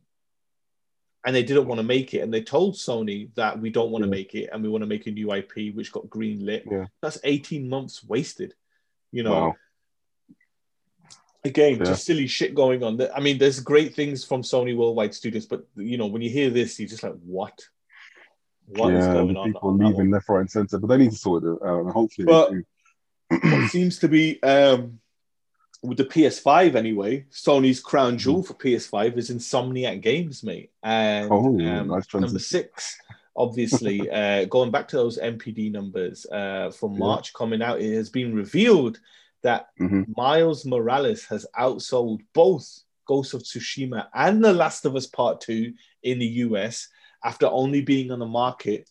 [1.25, 2.19] And they didn't want to make it.
[2.19, 4.87] And they told Sony that we don't want to make it and we want to
[4.87, 6.65] make a new IP, which got green lit.
[6.69, 6.85] Yeah.
[7.01, 8.53] That's 18 months wasted.
[9.11, 9.55] You know, wow
[11.45, 11.83] again, Yeah.
[11.85, 13.01] just silly shit going on.
[13.13, 16.49] I mean, there's great things from Sony Worldwide Studios, but you know, when you hear
[16.49, 17.59] this, you're just like, what?
[18.65, 19.51] What is yeah, going on?
[19.53, 22.25] people leaving left, right, and centre, but they need to sort it out, and hopefully
[22.25, 22.63] But- they do.
[23.29, 23.59] one?
[23.61, 24.99] What seems to be um,
[25.83, 27.25] with the PS5 anyway.
[27.29, 30.71] Sony's crown jewel for PS5 is Insomniac Games, mate.
[30.81, 32.97] And Oh, um, nice number six,
[33.35, 36.99] obviously, uh, going back to those NPD numbers uh, from Yeah.
[36.99, 38.99] March coming out, it has been revealed
[39.43, 40.15] that Mhm.
[40.15, 42.65] Miles Morales has outsold both
[43.05, 46.87] Ghost of Tsushima and The Last of Us Part 2 in the US
[47.25, 48.89] after only being on the market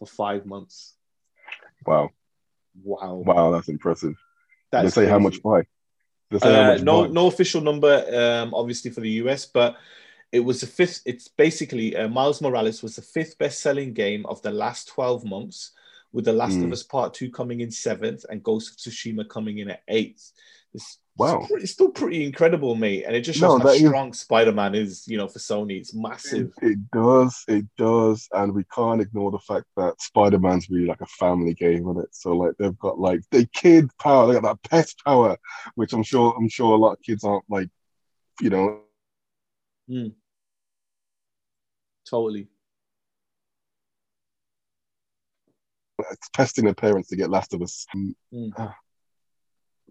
[0.00, 0.94] for five months.
[1.86, 2.10] Wow,
[2.82, 3.22] Wow.
[3.24, 4.16] wow, that's impressive.
[4.72, 5.66] They is say how much by.
[6.34, 9.76] They say how Uh, no, no official number, um, obviously for the US, but
[10.32, 11.00] it was the fifth.
[11.06, 15.72] It's basically uh, Miles Morales was the fifth best-selling game of the last twelve months,
[16.12, 16.72] with The Last of Mm.
[16.72, 20.32] Us Part Two coming in seventh and Ghost of Tsushima coming in at eighth.
[20.72, 21.38] It's, Wow.
[21.38, 23.86] it's, pretty- it's still pretty incredible, mate, and it just No, shows how that is-
[23.86, 25.06] strong Spider-Man is.
[25.06, 26.52] You know, for Sony, it's massive.
[26.60, 30.86] It, it does, it does, and we can't ignore the fact that Spider Man's really
[30.86, 32.08] like a family game, isn't it?
[32.14, 35.36] So like they've got like the kid power, they got that pest power,
[35.76, 37.68] which I'm sure I'm sure a lot of kids aren't like,
[38.40, 38.80] you know,
[42.10, 42.48] Totally.
[46.10, 47.86] It's testing their parents to get Last of Us.
[47.94, 48.74] Mm.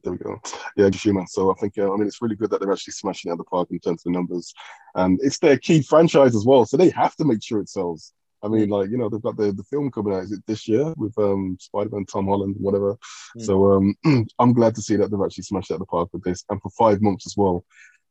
[0.04, 0.40] There we go.
[0.76, 1.28] Yeah, Tsushima.
[1.30, 3.46] So I think, uh, I mean, it's really good that they're actually smashing out the
[3.46, 4.54] park in terms of the numbers.
[4.96, 6.66] And it's their key franchise as well.
[6.66, 8.14] So they have to make sure it sells.
[8.44, 10.68] I mean, like, you know, they've got the, the film coming out, is it this
[10.68, 12.98] year with um, Spider Man, Tom Holland, whatever.
[13.38, 13.46] Mm.
[13.46, 16.44] So um, I'm glad to see that they've actually smashed out the park with this.
[16.50, 17.64] And for five months as well,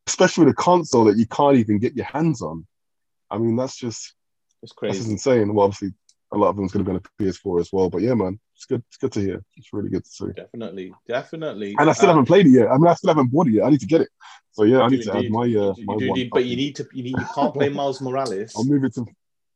[0.06, 2.66] especially with a console that you can't even get your hands on.
[3.30, 4.14] I mean, that's just,
[4.62, 5.10] It's that's just crazy.
[5.10, 5.52] insane.
[5.52, 5.92] Well, obviously,
[6.32, 7.90] a lot of them's going to be on the PS4 as well.
[7.90, 8.82] But yeah, man, it's good.
[8.88, 9.44] It's good to hear.
[9.56, 10.26] It's really good to see.
[10.36, 11.74] Definitely, definitely.
[11.78, 12.68] And I still Uh, haven't played it yet.
[12.68, 13.64] I mean, I still haven't bought it yet.
[13.64, 14.08] I need to get it.
[14.52, 16.18] So yeah, I need to add my uh, You do- my you do one.
[16.18, 16.88] indeed, but you need to.
[16.92, 17.18] You need.
[17.18, 19.06] You can't play Miles Morales I'll move it to.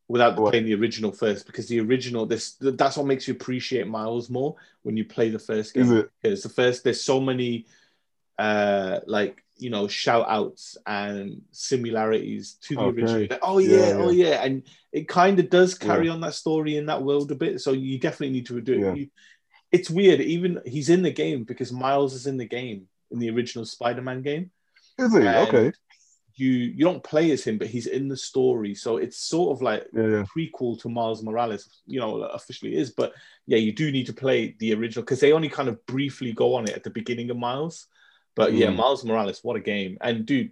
[0.09, 0.51] without What?
[0.51, 4.57] playing the original first because the original this that's what makes you appreciate Miles more
[4.83, 5.85] when you play the first game.
[5.85, 6.11] Is it?
[6.21, 7.67] Because the first there's so many
[8.39, 13.03] uh like you know shout outs and similarities to the Okay.
[13.03, 13.39] original.
[13.43, 14.29] Oh yeah, Yeah, oh yeah.
[14.29, 17.61] yeah, and it kind of does carry on that story in that world a bit.
[17.61, 18.99] So you definitely need to do it.
[18.99, 19.05] Yeah.
[19.73, 20.21] It's weird.
[20.21, 24.23] Even he's in the game because Miles is in the game in the original Spider-Man
[24.23, 24.51] game
[24.99, 25.73] Is he And Okay.
[26.37, 28.75] you you don't play as him, but he's in the story.
[28.75, 30.25] So it's sort of like Yeah, yeah.
[30.37, 32.91] prequel to Miles Morales, you know, officially is.
[32.91, 33.13] But
[33.47, 36.55] yeah, you do need to play the original because they only kind of briefly go
[36.55, 37.87] on it at the beginning of Miles.
[38.37, 38.77] But yeah, Mm.
[38.77, 39.99] Miles Morales, what a game!
[40.01, 40.51] And dude,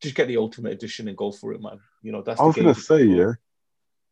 [0.00, 1.80] just get the Ultimate Edition and go for it, man.
[2.02, 2.40] You know that's.
[2.40, 3.32] I the was game gonna say yeah,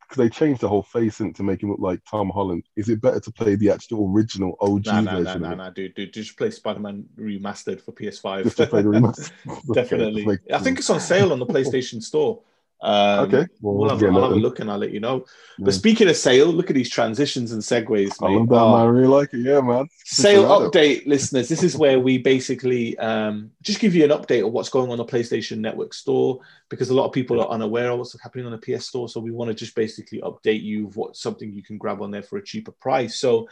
[0.00, 2.64] because they changed the whole face in to make him look like Tom Holland.
[2.76, 5.42] Is it better to play the actual original OG Nah, nah, nah, version?
[5.42, 5.56] nah, it?
[5.56, 8.42] nah, dude, dude, just play Spider-Man remastered for PS5.
[8.42, 9.30] Just play the remaster.
[9.48, 10.26] Okay, Definitely.
[10.26, 12.42] make- I think it's on sale on the PlayStation Store.
[12.82, 15.24] Um, Okay, well, we'll have, get I'll have a look and I'll let you know.
[15.58, 15.64] Yeah.
[15.64, 18.80] But speaking of sale, look at these transitions and segues, I love that, Oh, man.
[18.80, 19.38] I really like it.
[19.40, 19.88] Yeah, man.
[20.04, 20.70] Sale Good to know.
[20.70, 21.48] update, listeners.
[21.48, 24.98] This is where we basically um, just give you an update of what's going on
[24.98, 28.52] the PlayStation Network store because a lot of people are unaware of what's happening on
[28.52, 29.08] the PS Store.
[29.08, 32.10] So we want to just basically update you of what something you can grab on
[32.10, 33.16] there for a cheaper price.
[33.16, 33.48] So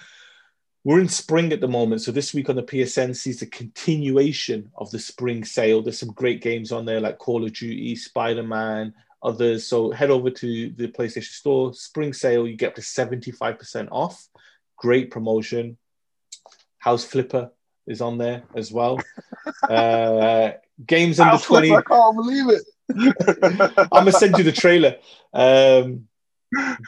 [0.85, 2.03] we're in spring at the moment.
[2.03, 5.81] So this week on the PSN sees a continuation of the spring sale.
[5.81, 9.67] There's some great games on there like Call of Duty, Spider Man, others.
[9.67, 11.75] So head over to the PlayStation Store.
[11.75, 14.29] Spring sale, you get up to 75% off.
[14.77, 15.77] Great promotion.
[16.79, 17.51] House Flipper
[17.87, 18.99] is on there as well.
[19.69, 20.53] Uh,
[20.85, 21.77] games under House Flipper, 20.
[21.77, 22.63] I can't believe it.
[23.93, 24.97] I'm gonna send you the trailer.
[25.33, 26.07] Um,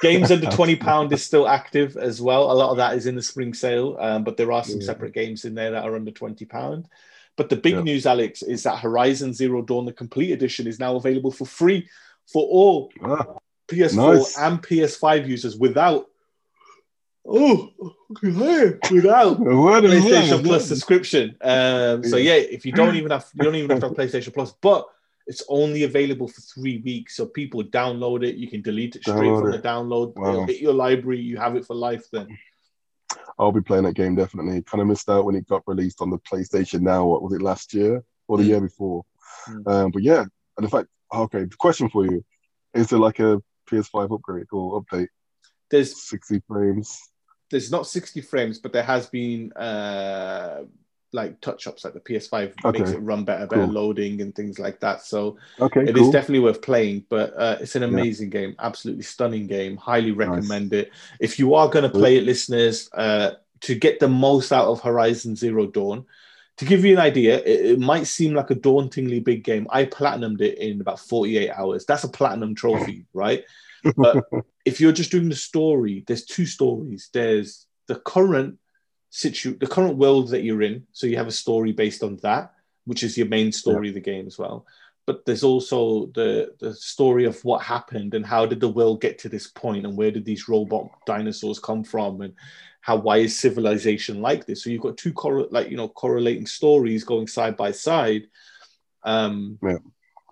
[0.00, 2.50] games under twenty pound is still active as well.
[2.50, 4.86] A lot of that is in the spring sale, um, but there are some Yeah.
[4.86, 6.88] separate games in there that are under twenty pound.
[7.36, 7.82] But the big Yeah.
[7.82, 11.88] news, Alex, is that Horizon Zero Dawn, the complete edition, is now available for free
[12.32, 13.26] for all Ah,
[13.68, 14.38] PS4 Nice.
[14.38, 16.06] and PS5 users without.
[17.26, 17.70] Oh,
[18.22, 20.44] without PlayStation?
[20.44, 21.36] Plus subscription.
[21.40, 24.32] Um, so yeah, if you don't even have you don't even have to have PlayStation
[24.34, 24.86] Plus, but
[25.26, 27.16] it's only available for three weeks.
[27.16, 28.34] So people download it.
[28.36, 30.14] You can delete it straight Download from the download.
[30.16, 30.28] Wow.
[30.32, 31.20] It'll hit your library.
[31.20, 32.04] You have it for life.
[32.12, 32.28] Then
[33.38, 34.60] I'll be playing that game definitely.
[34.62, 37.06] Kind of missed out when it got released on the PlayStation Now.
[37.06, 38.48] What was it last year or the Mm.
[38.48, 39.04] year before?
[39.48, 39.66] Mm.
[39.66, 41.44] Um, but yeah, and in fact, okay.
[41.44, 42.24] The question for you
[42.72, 43.40] is there like a
[43.70, 45.08] PS5 upgrade or update?
[45.70, 47.00] there's 60 frames.
[47.50, 50.64] there's not 60 frames, but there has been uh
[51.12, 52.78] like touch ups like the PS5 Okay.
[52.78, 53.72] makes it run better, better Cool.
[53.72, 55.00] loading and things like that.
[55.02, 56.12] So Okay, It is cool.
[56.12, 59.76] definitely worth playing, but uh, it's an amazing game, absolutely stunning game.
[59.76, 60.90] Highly recommend it.
[61.20, 64.80] If you are going to play it, listeners, uh, to get the most out of
[64.80, 66.04] Horizon Zero Dawn,
[66.58, 69.66] to give you an idea, it, it might seem like a dauntingly big game.
[69.70, 71.84] I platinumed it in about 48 hours.
[71.84, 73.44] That's a platinum trophy, right?
[73.96, 74.24] But
[74.64, 77.10] if you're just doing the story, there's two stories.
[77.12, 78.58] There's the current
[79.10, 80.86] situ, the current world that you're in.
[80.92, 82.52] So you have a story based on that,
[82.84, 84.66] which is your main story of the game as well
[85.06, 89.18] but there's also the the story of what happened and how did the world get
[89.18, 92.34] to this point and where did these robot dinosaurs come from and
[92.84, 94.62] how why is civilization like this?
[94.62, 98.24] So you've got two correl like you know correlating stories going side by side.
[99.04, 99.78] Um Yeah.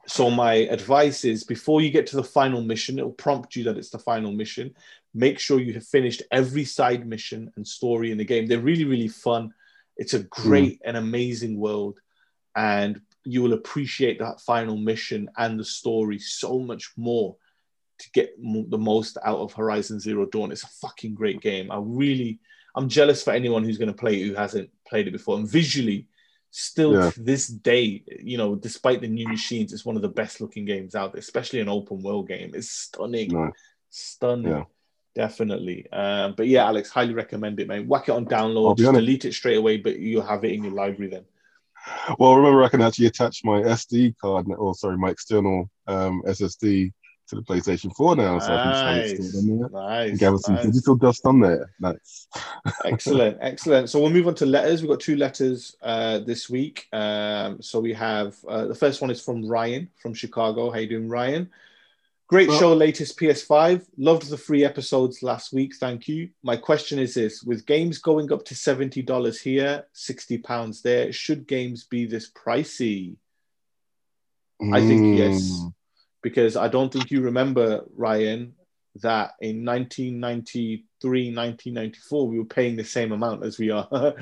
[0.06, 3.78] so my advice is before you get to the final mission it'll prompt you that
[3.78, 4.74] it's the final mission.
[5.14, 8.46] Make sure you have finished every side mission and story in the game.
[8.46, 9.54] They're really really fun.
[9.96, 12.00] It's a great and amazing world.
[12.54, 17.36] And you will appreciate that final mission and the story so much more
[18.02, 20.52] to get the most out of Horizon Zero Dawn.
[20.52, 21.70] It's a fucking great game.
[21.70, 22.40] I really,
[22.76, 25.36] I'm jealous for anyone who's going to play it who hasn't played it before.
[25.38, 26.06] And visually,
[26.50, 27.10] still Yeah.
[27.10, 30.64] to this day, you know, despite the new machines, it's one of the best looking
[30.64, 32.52] games out there, especially an open world game.
[32.54, 33.52] It's stunning, Nice.
[33.90, 34.52] stunning.
[34.52, 34.64] Yeah.
[35.14, 35.90] Definitely.
[35.92, 37.86] Um, but yeah, Alex, highly recommend it, man.
[37.86, 40.72] Whack it on download, just delete it straight away, but you'll have it in your
[40.72, 41.24] library then.
[42.18, 46.92] Well, remember, I can actually attach my SD card, or sorry, my external um, SSD
[47.28, 49.30] to the PlayStation 4 now, so I can it Nice.
[49.30, 49.68] stored on there.
[49.70, 50.10] Nice.
[50.10, 50.66] and gather some nice.
[50.66, 51.70] digital dust on there.
[51.80, 52.26] Nice.
[52.84, 53.88] excellent, excellent.
[53.90, 54.82] So we'll move on to letters.
[54.82, 56.86] We've got two letters uh, this week.
[56.92, 60.70] Um, so we have uh, the first one is from Ryan from Chicago.
[60.70, 61.48] How you doing, Ryan?
[62.28, 63.84] Great Well- show, latest PS5.
[63.98, 65.74] Loved the free episodes last week.
[65.76, 66.30] Thank you.
[66.42, 71.12] My question is this: With games going up to seventy dollars here, sixty pounds there,
[71.12, 73.16] should games be this pricey?
[74.72, 75.74] I think yes, Mm.
[76.22, 78.54] Because I don't think you remember Ryan
[79.00, 83.88] that in 1993, 1994 we were paying the same amount as we are.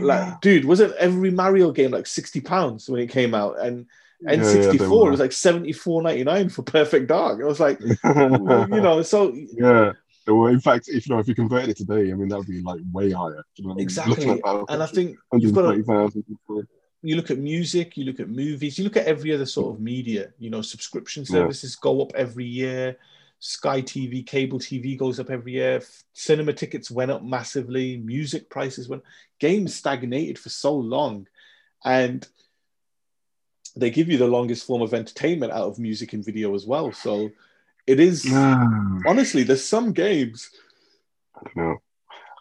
[0.00, 3.58] like, dude, wasn't every Mario game like 60 pounds when it came out?
[3.60, 3.86] And
[4.20, 5.10] Yeah, yeah, N64 were.
[5.10, 7.40] was like 74.99 for Perfect Dark.
[7.40, 9.92] It was like, you know, so yeah.
[10.26, 12.46] Well, in fact, if you know, if you convert it today, I mean, that would
[12.46, 13.44] be like way higher.
[13.56, 13.82] You know what I mean?
[13.82, 14.40] exactly.
[14.70, 16.66] And I think you've got to 130,000.
[17.04, 19.80] You look at music, you look at movies, you look at every other sort of
[19.80, 20.32] media.
[20.38, 21.26] You know, subscription Yeah.
[21.36, 22.96] services go up every year.
[23.40, 25.82] Sky TV, cable TV goes up every year.
[26.14, 27.98] Cinema tickets went up massively.
[27.98, 29.02] Music prices went.
[29.38, 31.28] Games stagnated for so long,
[31.84, 32.26] and
[33.76, 36.90] they give you the longest form of entertainment out of music and video as well.
[36.92, 37.30] So
[37.86, 38.24] it is
[39.06, 40.50] honestly, there's some games
[41.54, 41.82] no.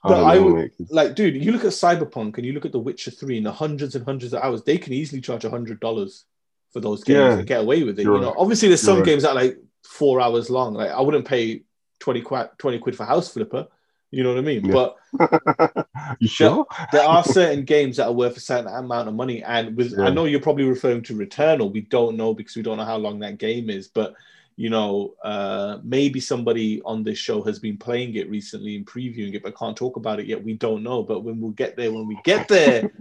[0.03, 3.11] But I would- like, dude, you look at Cyberpunk and you look at The Witcher
[3.11, 6.25] 3 and the hundreds and hundreds of hours, they can easily charge hundred dollars
[6.71, 7.37] for those games Yeah.
[7.37, 8.03] and get away with it.
[8.03, 8.35] You know, right.
[8.37, 9.11] obviously there's some You're right.
[9.11, 10.73] games that are like four hours long.
[10.73, 11.63] Like I wouldn't pay
[11.99, 13.67] 20 quid, 20 quid for House Flipper.
[14.11, 14.65] You know what I mean?
[14.65, 14.73] Yeah.
[15.19, 15.87] But
[16.19, 16.65] you sure?
[16.91, 19.41] there are certain games that are worth a certain amount of money.
[19.43, 21.71] And with I know you're probably referring to Returnal.
[21.71, 24.13] We don't know because we don't know how long that game is, but
[24.55, 29.33] you know, uh, maybe somebody on this show has been playing it recently and previewing
[29.33, 30.43] it, but can't talk about it yet.
[30.43, 31.03] We don't know.
[31.03, 32.91] But when we'll get there, when we get there.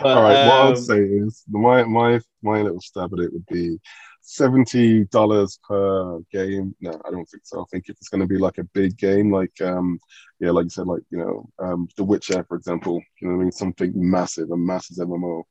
[0.00, 0.46] But, All right.
[0.46, 3.78] what um, I'd say is my my my little stab at it would be
[4.20, 6.74] seventy dollars per game.
[6.80, 7.60] No, I don't think so.
[7.60, 10.00] I think if it's going to be like a big game, like um,
[10.40, 13.00] yeah, like you said, like you know, um, The Witcher, for example.
[13.20, 13.52] You know what I mean?
[13.52, 15.44] Something massive, a massive MMO.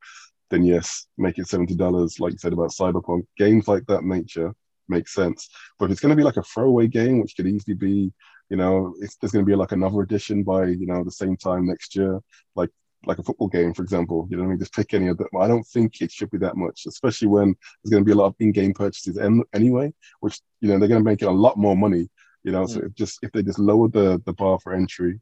[0.49, 2.19] Then yes, make it seventy dollars.
[2.19, 4.53] Like you said about Cyberpunk, games like that nature
[4.89, 5.49] makes sense.
[5.77, 8.11] But if it's going to be like a throwaway game, which could easily be,
[8.49, 11.67] you know, there's going to be like another edition by you know the same time
[11.67, 12.19] next year,
[12.55, 12.69] like
[13.05, 14.27] like a football game, for example.
[14.29, 14.59] You know what I mean?
[14.59, 15.27] Just pick any of them.
[15.39, 18.15] I don't think it should be that much, especially when there's going to be a
[18.15, 21.31] lot of in-game purchases en- anyway, which you know they're going to make it a
[21.31, 22.09] lot more money.
[22.43, 22.87] You know, so mm.
[22.87, 25.19] if just if they just lowered the the bar for entry,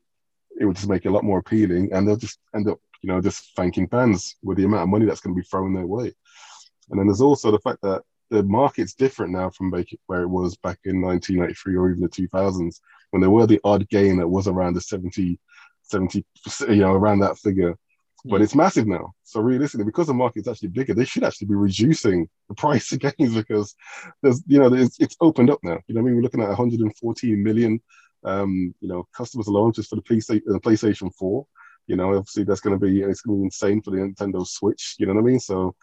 [0.60, 3.08] it would just make it a lot more appealing, and they'll just end up, you
[3.10, 5.88] know, just thanking fans with the amount of money that's going to be thrown their
[5.88, 6.14] way.
[6.90, 9.72] And then there's also the fact that the market's different now from
[10.08, 13.88] where it was back in 1993 or even the 2000s when there were the odd
[13.90, 15.40] game that was around the 70
[15.84, 16.26] 70
[16.70, 17.78] you know around that figure.
[18.26, 19.14] But it's massive now.
[19.24, 23.00] So realistically because the market's actually bigger they should actually be reducing the price of
[23.00, 23.74] games because
[24.22, 25.80] there's you know it's, it's opened up now.
[25.88, 26.16] You know what i mean?
[26.16, 27.82] We're looking at 114 million
[28.24, 31.46] um you know customers alone just for the PlayStation, the PlayStation 4
[31.86, 34.46] you know obviously that's going to be it's going to be insane for the Nintendo
[34.46, 34.96] Switch.
[35.00, 35.40] You know what I mean?
[35.40, 35.76] So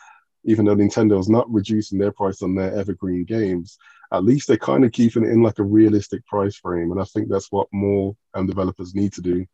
[0.44, 3.78] even though Nintendo's not reducing their price on their evergreen games
[4.12, 6.92] at least they're kind of keeping it in like a realistic price frame.
[6.92, 9.44] And I think that's what more um, developers need to do.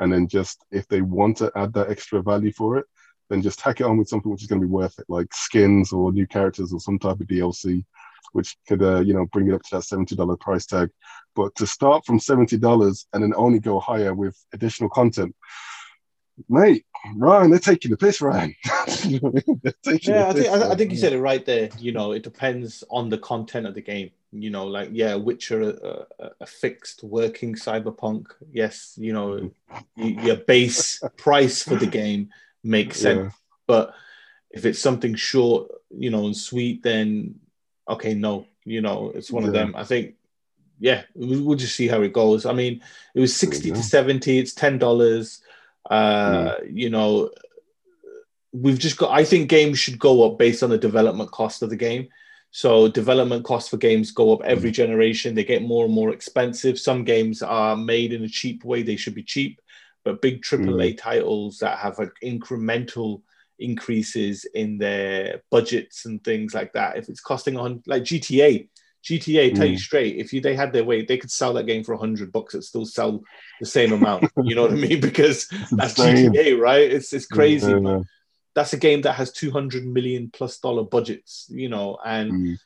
[0.00, 2.86] And then just if they want to add that extra value for it
[3.28, 5.26] then just tack it on with something which is going to be worth it like
[5.34, 7.84] skins or new characters or some type of DLC
[8.32, 10.90] which could uh, you know bring it up to that $70 price tag.
[11.34, 15.34] But to start from $70 and then only go higher with additional content
[16.48, 18.54] mate, Ryan, they're taking the piss, Ryan.
[19.04, 21.70] yeah, I think, I, I think you said it right there.
[21.78, 24.10] You know, it depends on the content of the game.
[24.32, 28.26] You know, like yeah, Witcher, a, a, uh, uh, a fixed working cyberpunk.
[28.52, 29.50] Yes, you know,
[29.98, 30.26] mm-hmm.
[30.26, 32.30] your base price for the game
[32.62, 33.18] makes sense.
[33.18, 33.30] Yeah.
[33.66, 33.94] But
[34.50, 37.36] if it's something short, you know, and sweet, then
[37.88, 39.48] okay, no, you know, it's one yeah.
[39.48, 39.74] of them.
[39.74, 40.16] I think
[40.80, 42.46] yeah, we'll just see how it goes.
[42.46, 42.82] I mean,
[43.14, 45.40] it was 60 to 70, it's $10.
[45.90, 45.94] Mm.
[45.94, 46.70] Uh, mm.
[46.72, 47.30] You know,
[48.52, 49.10] we've just got.
[49.10, 52.08] I think games should go up based on the development cost of the game.
[52.50, 54.74] So development costs for games go up every mm.
[54.74, 55.34] generation.
[55.34, 56.78] They get more and more expensive.
[56.78, 58.82] Some games are made in a cheap way.
[58.82, 59.60] They should be cheap,
[60.04, 60.98] but big AAA mm.
[60.98, 63.22] titles that have like incremental
[63.58, 66.96] increases in their budgets and things like that.
[66.96, 68.68] If it's costing on like GTA,
[69.08, 69.80] GTA, tell you Mm.
[69.80, 72.30] straight, if you, they had their way, they could sell that game for a hundred
[72.32, 72.54] bucks.
[72.54, 73.22] It still sell
[73.60, 74.30] the same amount.
[74.44, 75.00] you know what I mean?
[75.08, 75.94] Because that's.
[75.94, 76.90] GTA, right?
[76.96, 77.72] It's it's crazy.
[77.72, 78.02] Yeah, but
[78.54, 81.46] that's a game that has two hundred million plus dollar budgets.
[81.50, 82.58] You know, and Mm.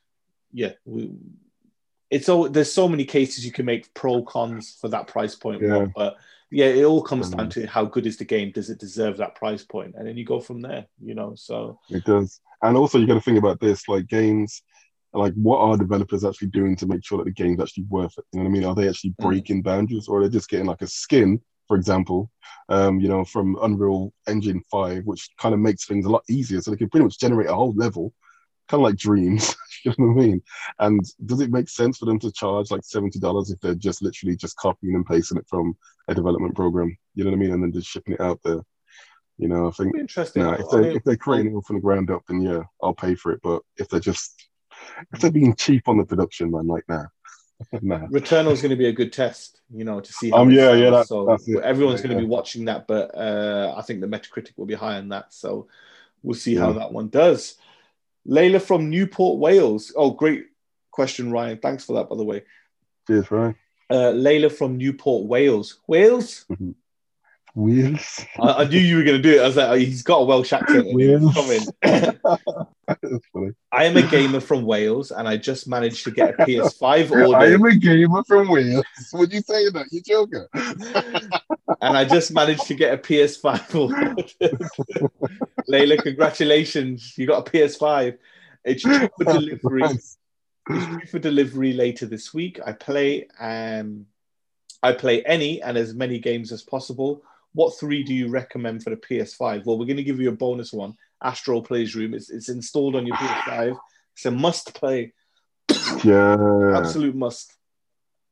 [0.53, 1.11] yeah, we,
[2.11, 5.63] it's all there's so many cases you can make pro cons for that price point.
[5.63, 5.87] Yeah.
[5.95, 6.17] But
[6.51, 7.53] yeah, it all comes down Mhm.
[7.53, 8.51] to how good is the game?
[8.53, 9.95] Does it deserve that price point?
[9.97, 10.87] And then you go from there.
[11.01, 12.41] You know, so It does.
[12.65, 14.63] And also, you got to think about this like games,
[15.15, 18.25] like what are developers actually doing to make sure that the game's actually worth it?
[18.33, 18.65] You know what I mean?
[18.65, 19.25] Are they actually Mm.
[19.25, 22.31] breaking boundaries or are they just getting like a skin, for example,
[22.69, 26.61] um, you know, from Unreal Engine 5, which kind of makes things a lot easier
[26.61, 28.13] so they can pretty much generate a whole level,
[28.69, 29.55] kind of like dreams,
[29.85, 30.43] you know what I mean?
[30.79, 34.37] And does it make sense for them to charge like $70 if they're just literally
[34.37, 35.77] just copying and pasting it from
[36.09, 36.97] a development program?
[37.15, 37.53] You know what I mean?
[37.53, 38.61] And then just shipping it out there.
[39.39, 40.43] You know, I think interesting.
[40.43, 42.95] no, if I mean, if they're creating it from the ground up, then yeah, I'll
[42.95, 43.41] pay for it.
[43.43, 44.35] But if they're just
[45.13, 47.05] if they're being cheap on the production, man, like nah,
[47.83, 48.07] nah.
[48.09, 50.31] Returnal is going to be a good test, you know, to see.
[50.31, 51.29] How Um, yeah, yeah, that- so
[51.63, 52.27] everyone's Yeah, going to yeah.
[52.27, 55.33] be watching that, but uh, I think the Metacritic will be high on that.
[55.33, 55.69] So
[56.23, 57.57] we'll see how that one does.
[58.29, 59.93] Layla from Newport, Wales.
[59.97, 60.47] Oh, great
[60.91, 61.59] question, Ryan.
[61.59, 62.45] Thanks for that, by the way.
[63.09, 63.55] Cheers, Ryan.
[63.91, 65.81] Uh, Layla from Newport, Wales.
[65.87, 66.47] Wales?
[67.55, 68.25] Wheels.
[68.41, 69.43] I, I knew you were going to do it.
[69.43, 70.87] I was like, oh, he's got a Welsh accent.
[70.87, 71.23] in him.
[71.33, 71.35] Wales.
[71.35, 72.19] Coming.
[73.73, 77.37] I am a gamer from Wales, and I just managed to get a PS5 order.
[77.37, 78.85] I am a gamer from Wales.
[79.11, 79.87] What Would you say that?
[79.91, 80.49] You joker?
[80.55, 84.33] and I just managed to get a PS5 ordered.
[85.69, 87.17] Layla, congratulations!
[87.17, 88.19] You got a PS5.
[88.65, 89.83] It's due for delivery.
[89.85, 90.17] It's
[90.69, 92.61] due for delivery later this week.
[92.65, 94.07] I play um,
[94.83, 97.23] I play any and as many games as possible.
[97.55, 99.65] What three do you recommend for the PS5?
[99.67, 100.95] Well, we're going to give you a bonus one.
[101.23, 102.15] Astro's Playroom.
[102.15, 103.77] It's, it's installed on your PS5.
[104.17, 105.13] It's a must play.
[106.05, 107.55] Yeah, Absolute must.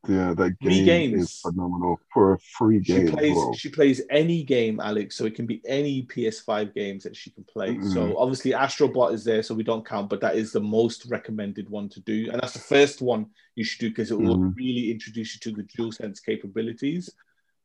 [0.08, 0.34] yeah.
[0.34, 1.22] That game games.
[1.22, 3.06] is phenomenal for a free game.
[3.08, 5.16] as plays she plays any game, Alex.
[5.16, 7.76] So it can be any PS5 games that she can play.
[7.76, 7.92] Mhm.
[7.92, 11.68] So obviously Astrobot is there, so we don't count, but that is the most recommended
[11.68, 14.56] one to do, and that's the first one you should do because it will Mhm.
[14.56, 17.10] really introduce you to the DualSense capabilities.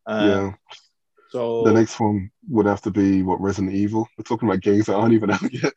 [0.06, 0.52] Um, yeah.
[1.30, 4.08] So The next one would have to be what Resident Evil.
[4.18, 5.74] We're talking about games that aren't even out yet.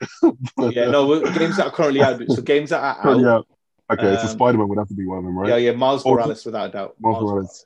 [0.57, 2.21] But, yeah, no games that are currently out.
[2.29, 3.25] So games that are out.
[3.25, 3.47] out.
[3.91, 5.49] Okay, so Um, Spider Man would have to be one of them, right?
[5.49, 6.95] Yeah, yeah, Miles Or- Morales without a doubt.
[7.01, 7.65] Miles Morales.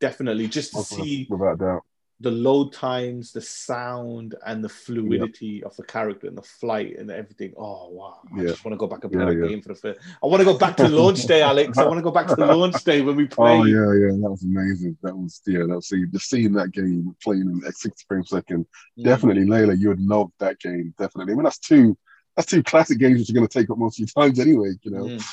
[0.00, 1.82] Definitely, just to Miles Morales, see without doubt.
[2.22, 7.10] The load times, the sound, and the fluidity of the character and the flight and
[7.10, 7.54] everything.
[7.56, 8.20] Oh wow!
[8.36, 8.48] I Yeah.
[8.48, 9.48] just want to go back and play Yeah, that yeah.
[9.48, 10.00] game for the first.
[10.22, 11.78] I want to go back to launch day, Alex.
[11.78, 13.58] I want to go back to the launch day when we play.
[13.60, 14.98] Oh yeah, yeah, that was amazing.
[15.02, 18.28] That was yeah, that was see just seeing that game playing in at 60 frames
[18.28, 18.66] per second.
[18.98, 19.04] Mm.
[19.04, 20.92] Definitely, Layla, you would love that game.
[20.98, 21.32] Definitely.
[21.32, 21.96] I mean, that's two
[22.36, 24.72] that's two classic games which are going to take up most of your times anyway.
[24.82, 25.04] You know.
[25.04, 25.24] Mm,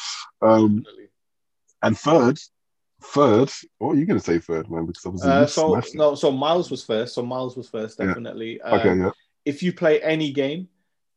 [0.42, 1.10] Um, definitely.
[1.84, 2.40] and third,
[3.02, 3.52] third.
[3.78, 4.86] What are you going to say third, man?
[4.86, 7.14] Because obviously Uh, so no, so Miles was first.
[7.16, 8.08] So Miles was first, Yeah.
[8.08, 8.62] definitely.
[8.62, 9.12] Um, Okay, yeah.
[9.46, 10.68] If you play any game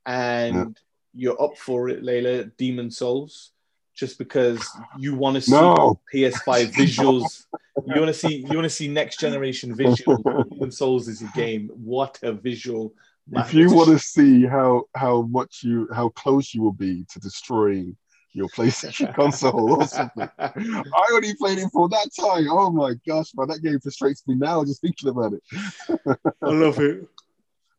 [0.06, 0.78] and
[1.14, 3.52] you're up for it, Layla, Demon's Souls,
[3.94, 4.64] just because
[4.98, 6.00] you want to see No.
[6.14, 7.46] PS5 visuals,
[7.86, 10.22] you want to see you want to see next generation visuals.
[10.50, 11.70] Demon's Souls is a game.
[11.74, 12.94] What a visual!
[13.32, 17.20] If you want to see how how much you how close you will be to
[17.20, 17.96] destroying
[18.32, 20.28] your PlayStation console or something.
[20.38, 22.46] I only played it for that time.
[22.50, 25.42] Oh my gosh, man, that game frustrates me now just thinking about it.
[26.42, 27.06] I love it.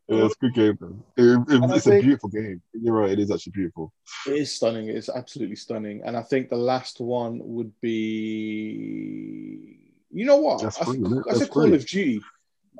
[0.08, 0.96] Yeah, it's a good game, though.
[1.16, 2.60] It- it- it's a beautiful game.
[2.74, 3.92] You're right, it is actually beautiful.
[4.26, 4.88] It is stunning.
[4.88, 6.02] It's absolutely stunning.
[6.04, 9.78] And I think the last one would be,
[10.10, 10.62] you know what?
[10.62, 11.24] That's I, free, isn't?
[11.30, 11.74] I said Call free.
[11.76, 12.20] of Duty.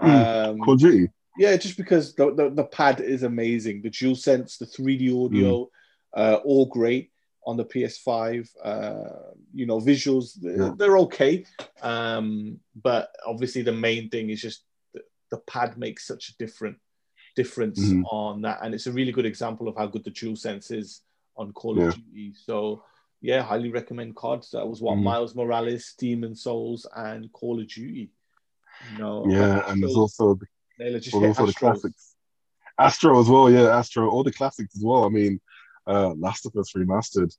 [0.00, 0.48] Mm.
[0.50, 1.08] Um, Call of Duty.
[1.38, 3.82] yeah, just because the, the, the pad is amazing.
[3.82, 5.68] The dual sense, the 3D audio,
[6.14, 7.11] uh, all great
[7.46, 8.48] on the PS5.
[8.62, 11.44] Uh, you know, visuals, they're, they're okay.
[11.82, 14.64] Um, but obviously, the main thing is just
[14.94, 16.76] the, the pad makes such a different
[17.34, 18.02] difference Mhm.
[18.10, 18.58] on that.
[18.62, 21.02] And it's a really good example of how good the dual sense is
[21.36, 21.88] on Call Yeah.
[21.88, 22.34] of Duty.
[22.34, 22.84] So,
[23.22, 24.50] yeah, highly recommend cards.
[24.50, 25.02] That was what Mhm.
[25.04, 28.10] Miles Morales, Demon's Souls, and Call of Duty.
[28.90, 30.46] You know, Yeah, and there's also the
[30.80, 32.16] Layla, just Well, also the classics.
[32.78, 35.04] Astro as well, yeah, Astro, all the classics as well.
[35.04, 35.40] I mean,
[35.86, 37.34] uh, Last of Us Remastered,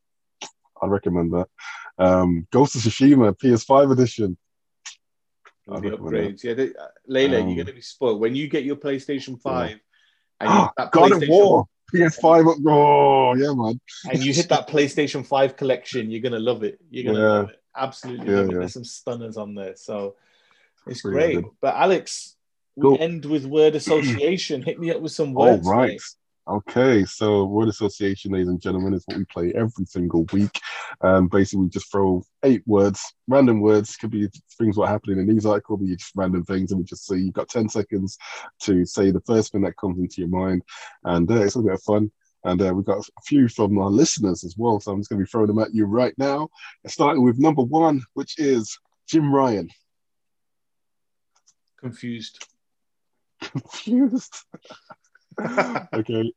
[0.81, 1.47] I'd recommend that.
[1.97, 4.37] Um, Ghost of Tsushima PS5 edition.
[5.67, 6.43] All the upgrades.
[6.43, 9.39] Yeah, they, uh, Layla, Um, you're going to be spoiled when you get your PlayStation
[9.39, 9.79] Five
[10.41, 12.47] and you Oh, that God of War PS5.
[12.51, 13.79] up- Oh, yeah, man.
[14.11, 16.11] and you hit that PlayStation Five collection.
[16.11, 16.79] You're going to love it.
[16.89, 17.27] You're going to Yeah.
[17.29, 17.61] love it.
[17.75, 18.59] Absolutely Yeah, love it.
[18.59, 20.15] There's some stunners on there, so
[20.85, 21.35] it's Pretty great.
[21.35, 21.45] good.
[21.61, 22.35] But Alex,
[22.75, 22.97] we Cool.
[22.99, 24.61] end with word association.
[24.63, 25.65] Hit me up with some words.
[25.65, 25.91] right.
[25.91, 26.01] mate.
[26.45, 30.59] Okay, so word association, ladies and gentlemen, is what we play every single week.
[30.99, 34.27] Um, basically, we just throw eight words, random words, could be
[34.57, 37.33] things what happening in these articles, be just random things, and we just say you've
[37.33, 38.17] got 10 seconds
[38.63, 40.63] to say the first thing that comes into your mind.
[41.05, 42.11] And uh, it's a bit of fun.
[42.43, 44.81] And uh, we've got a few from our listeners as well.
[44.81, 46.49] So I'm just going to be throwing them at you right now.
[46.87, 48.77] Starting with number one, which is
[49.07, 49.69] Jim Ryan.
[51.79, 52.45] Confused.
[53.41, 54.35] confused.
[55.93, 56.33] okay.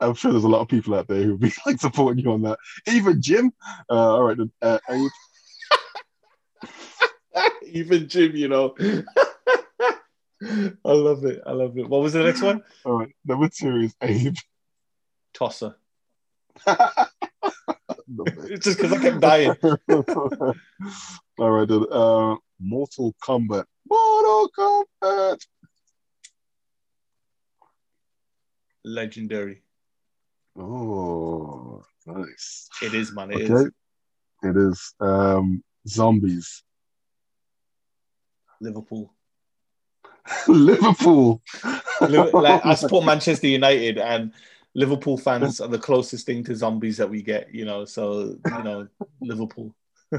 [0.00, 2.42] I'm sure there's a lot of people out there who'll be like supporting you on
[2.42, 2.58] that.
[2.86, 3.52] Even Jim.
[3.90, 5.10] Uh, all right, uh, Abe.
[7.66, 8.74] Even Jim, you know.
[10.42, 11.42] I love it.
[11.46, 11.88] I love it.
[11.88, 12.62] What was the next one?
[12.84, 14.36] All right, number two is Abe.
[15.32, 15.76] Tosser.
[18.08, 19.54] It's just because I kept dying.
[21.38, 23.64] all right, uh, Mortal Kombat.
[23.88, 25.40] Mortal Kombat.
[28.86, 29.62] Legendary.
[30.56, 32.68] Oh, nice.
[32.80, 33.32] It is, man.
[33.32, 33.50] It is.
[33.50, 33.70] Okay.
[34.44, 36.62] It is um, zombies.
[38.60, 39.12] Liverpool.
[40.48, 41.42] Liverpool.
[42.00, 44.32] Like, I support Manchester United, and
[44.74, 47.52] Liverpool fans are the closest thing to zombies that we get.
[47.52, 48.86] You know, so you know,
[49.20, 49.74] Liverpool.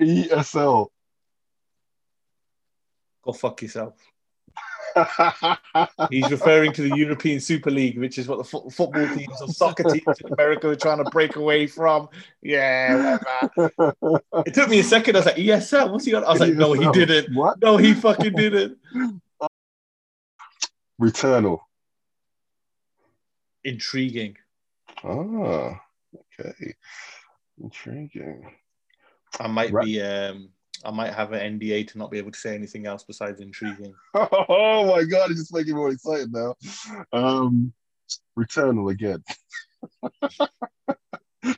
[0.00, 0.88] ESL.
[3.22, 3.94] Go fuck yourself.
[6.10, 9.48] He's referring to the European Super League, which is what the fo- football teams or
[9.48, 12.08] soccer teams in America are trying to break away from.
[12.42, 13.18] Yeah,
[13.54, 13.94] whatever.
[14.46, 15.16] It took me a second.
[15.16, 16.24] I was like, ESL, what's he on?
[16.24, 17.34] I was like, no, he didn't.
[17.34, 17.60] What?
[17.60, 18.78] No, he fucking didn't.
[21.00, 21.60] Returnal.
[23.64, 24.36] Intriguing.
[25.04, 25.80] Ah,
[26.38, 26.74] okay.
[27.62, 28.50] Intriguing.
[29.40, 29.84] I might Right.
[29.84, 30.00] be.
[30.02, 30.50] um
[30.84, 33.94] I might have an NDA to not be able to say anything else besides intriguing.
[34.14, 36.54] Oh my god, it's just making me more excited now.
[37.12, 37.72] Um,
[38.38, 39.22] Returnal again.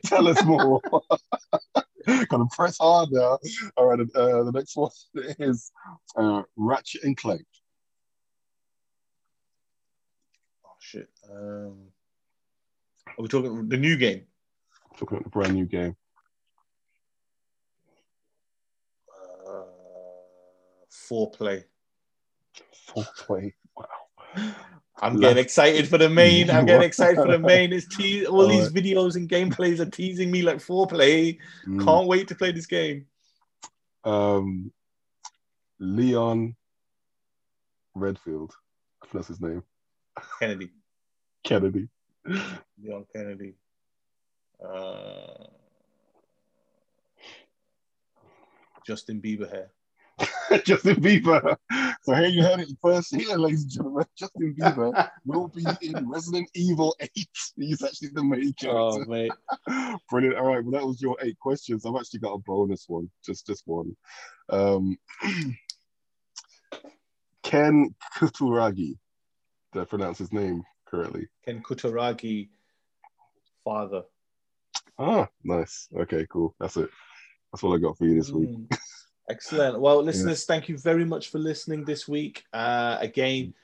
[0.05, 0.81] Tell us more.
[2.05, 3.39] Gotta press hard now.
[3.77, 4.91] All right, uh, the next one
[5.39, 5.71] is
[6.15, 7.45] uh, Ratchet and Clank.
[10.65, 11.09] Oh shit.
[11.29, 11.77] Um,
[13.07, 14.23] are we talking the new game?
[14.97, 15.95] Talking about the brand new game.
[21.09, 21.63] Foreplay.
[22.89, 23.53] Foreplay.
[23.75, 23.85] Wow.
[25.01, 26.49] I'm getting excited for the main.
[26.49, 27.73] I'm getting excited for the main.
[27.73, 28.83] It's te- all these Alright.
[28.83, 31.37] videos and gameplays are teasing me like foreplay.
[31.67, 31.83] Mm.
[31.83, 33.05] Can't wait to play this game.
[34.05, 34.71] Um,
[35.79, 36.55] Leon
[37.93, 38.53] Redfield.
[39.13, 39.63] That's his name.
[40.39, 40.71] Kennedy,
[41.43, 41.89] Kennedy.
[42.25, 43.55] Leon Kennedy.
[44.65, 45.45] Uh,
[48.87, 49.71] Justin Bieber hair.
[50.65, 51.57] Justin Bieber.
[52.03, 54.05] So here you heard it first here, ladies and gentlemen.
[54.17, 57.11] Justin Bieber will be in Resident Evil 8.
[57.57, 58.71] He's actually the main character.
[58.71, 59.31] Oh mate,
[60.09, 60.37] Brilliant.
[60.37, 61.85] All right, well, that was your eight questions.
[61.85, 63.95] I've actually got a bonus one, just just one.
[64.49, 64.97] Um,
[67.43, 68.97] Ken Kuturagi.
[69.73, 71.27] Did I pronounce his name correctly?
[71.43, 72.49] Ken Kutaragi,
[73.63, 74.03] father.
[74.97, 75.89] Ah, nice.
[75.95, 76.55] Okay, cool.
[76.59, 76.89] That's it.
[77.51, 78.49] That's all I got for you this week.
[79.29, 79.79] Excellent.
[79.79, 82.45] Well, listeners, thank you very much for listening this week.
[82.53, 83.55] Uh, again,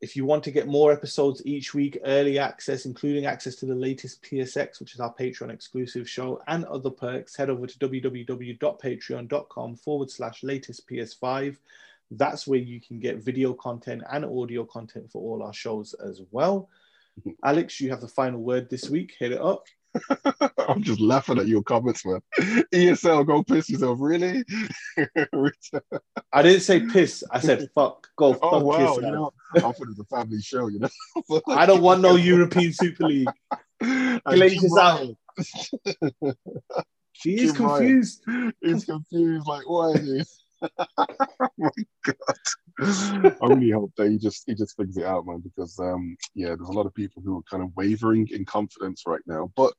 [0.00, 3.74] if you want to get more episodes each week, early access, including access to the
[3.74, 9.76] latest PSX, which is our Patreon exclusive show, and other perks, head over to www.patreon.com
[9.76, 11.56] forward slash latest PS5.
[12.10, 16.22] That's where you can get video content and audio content for all our shows as
[16.30, 16.68] well.
[17.44, 19.16] Alex, you have the final word this week.
[19.18, 19.66] Hit it up.
[20.68, 22.20] I'm just laughing at your comments, man.
[22.72, 24.44] ESL, go piss yourself, really?
[26.32, 27.24] I didn't say piss.
[27.30, 28.08] I said fuck.
[28.16, 29.02] Go oh, fuck oh wow, yourself.
[29.02, 31.40] you know, I thought it was a family show, you know.
[31.48, 33.28] I don't want no European Super League.
[33.80, 35.16] And Glaze Jim is out.
[37.12, 38.22] She is confused.
[38.60, 40.44] He's confused, like, what is this?
[40.62, 41.70] Oh my
[42.04, 42.14] god!
[42.80, 45.40] I really hope that he just he just figures it out, man.
[45.40, 49.02] Because um, yeah, there's a lot of people who are kind of wavering in confidence
[49.06, 49.52] right now.
[49.56, 49.74] But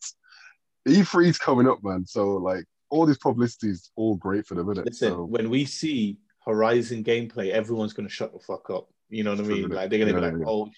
[0.88, 2.06] E3's coming up, man.
[2.06, 4.90] So like, all this publicity is all great for them, isn't it?
[4.92, 8.90] Listen, So, when we see Horizon gameplay, everyone's going to shut the fuck up.
[9.10, 9.70] You know what I mean?
[9.70, 10.52] Like they're going to Yeah, be like, yeah.
[10.52, 10.70] "Oh,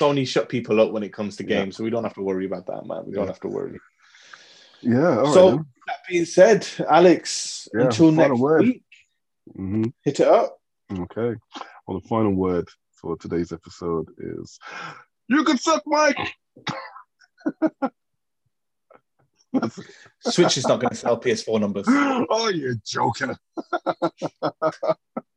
[0.00, 1.60] Sony shut people up when it comes to Yeah.
[1.60, 3.04] games, so we don't have to worry about that, man.
[3.06, 3.30] We don't Yeah.
[3.30, 3.80] have to worry."
[4.82, 5.18] yeah.
[5.18, 5.66] All right, so then.
[5.86, 8.84] that being said, Alex, Yeah, until next week,
[9.56, 9.92] Mhm.
[10.04, 10.58] hit it up.
[10.90, 11.34] Okay.
[11.86, 14.58] Well, the final word for today's episode is
[15.28, 16.18] you can suck Mike.
[20.20, 21.84] Switch is not going to sell PS4 numbers.
[21.88, 23.36] oh, you joker.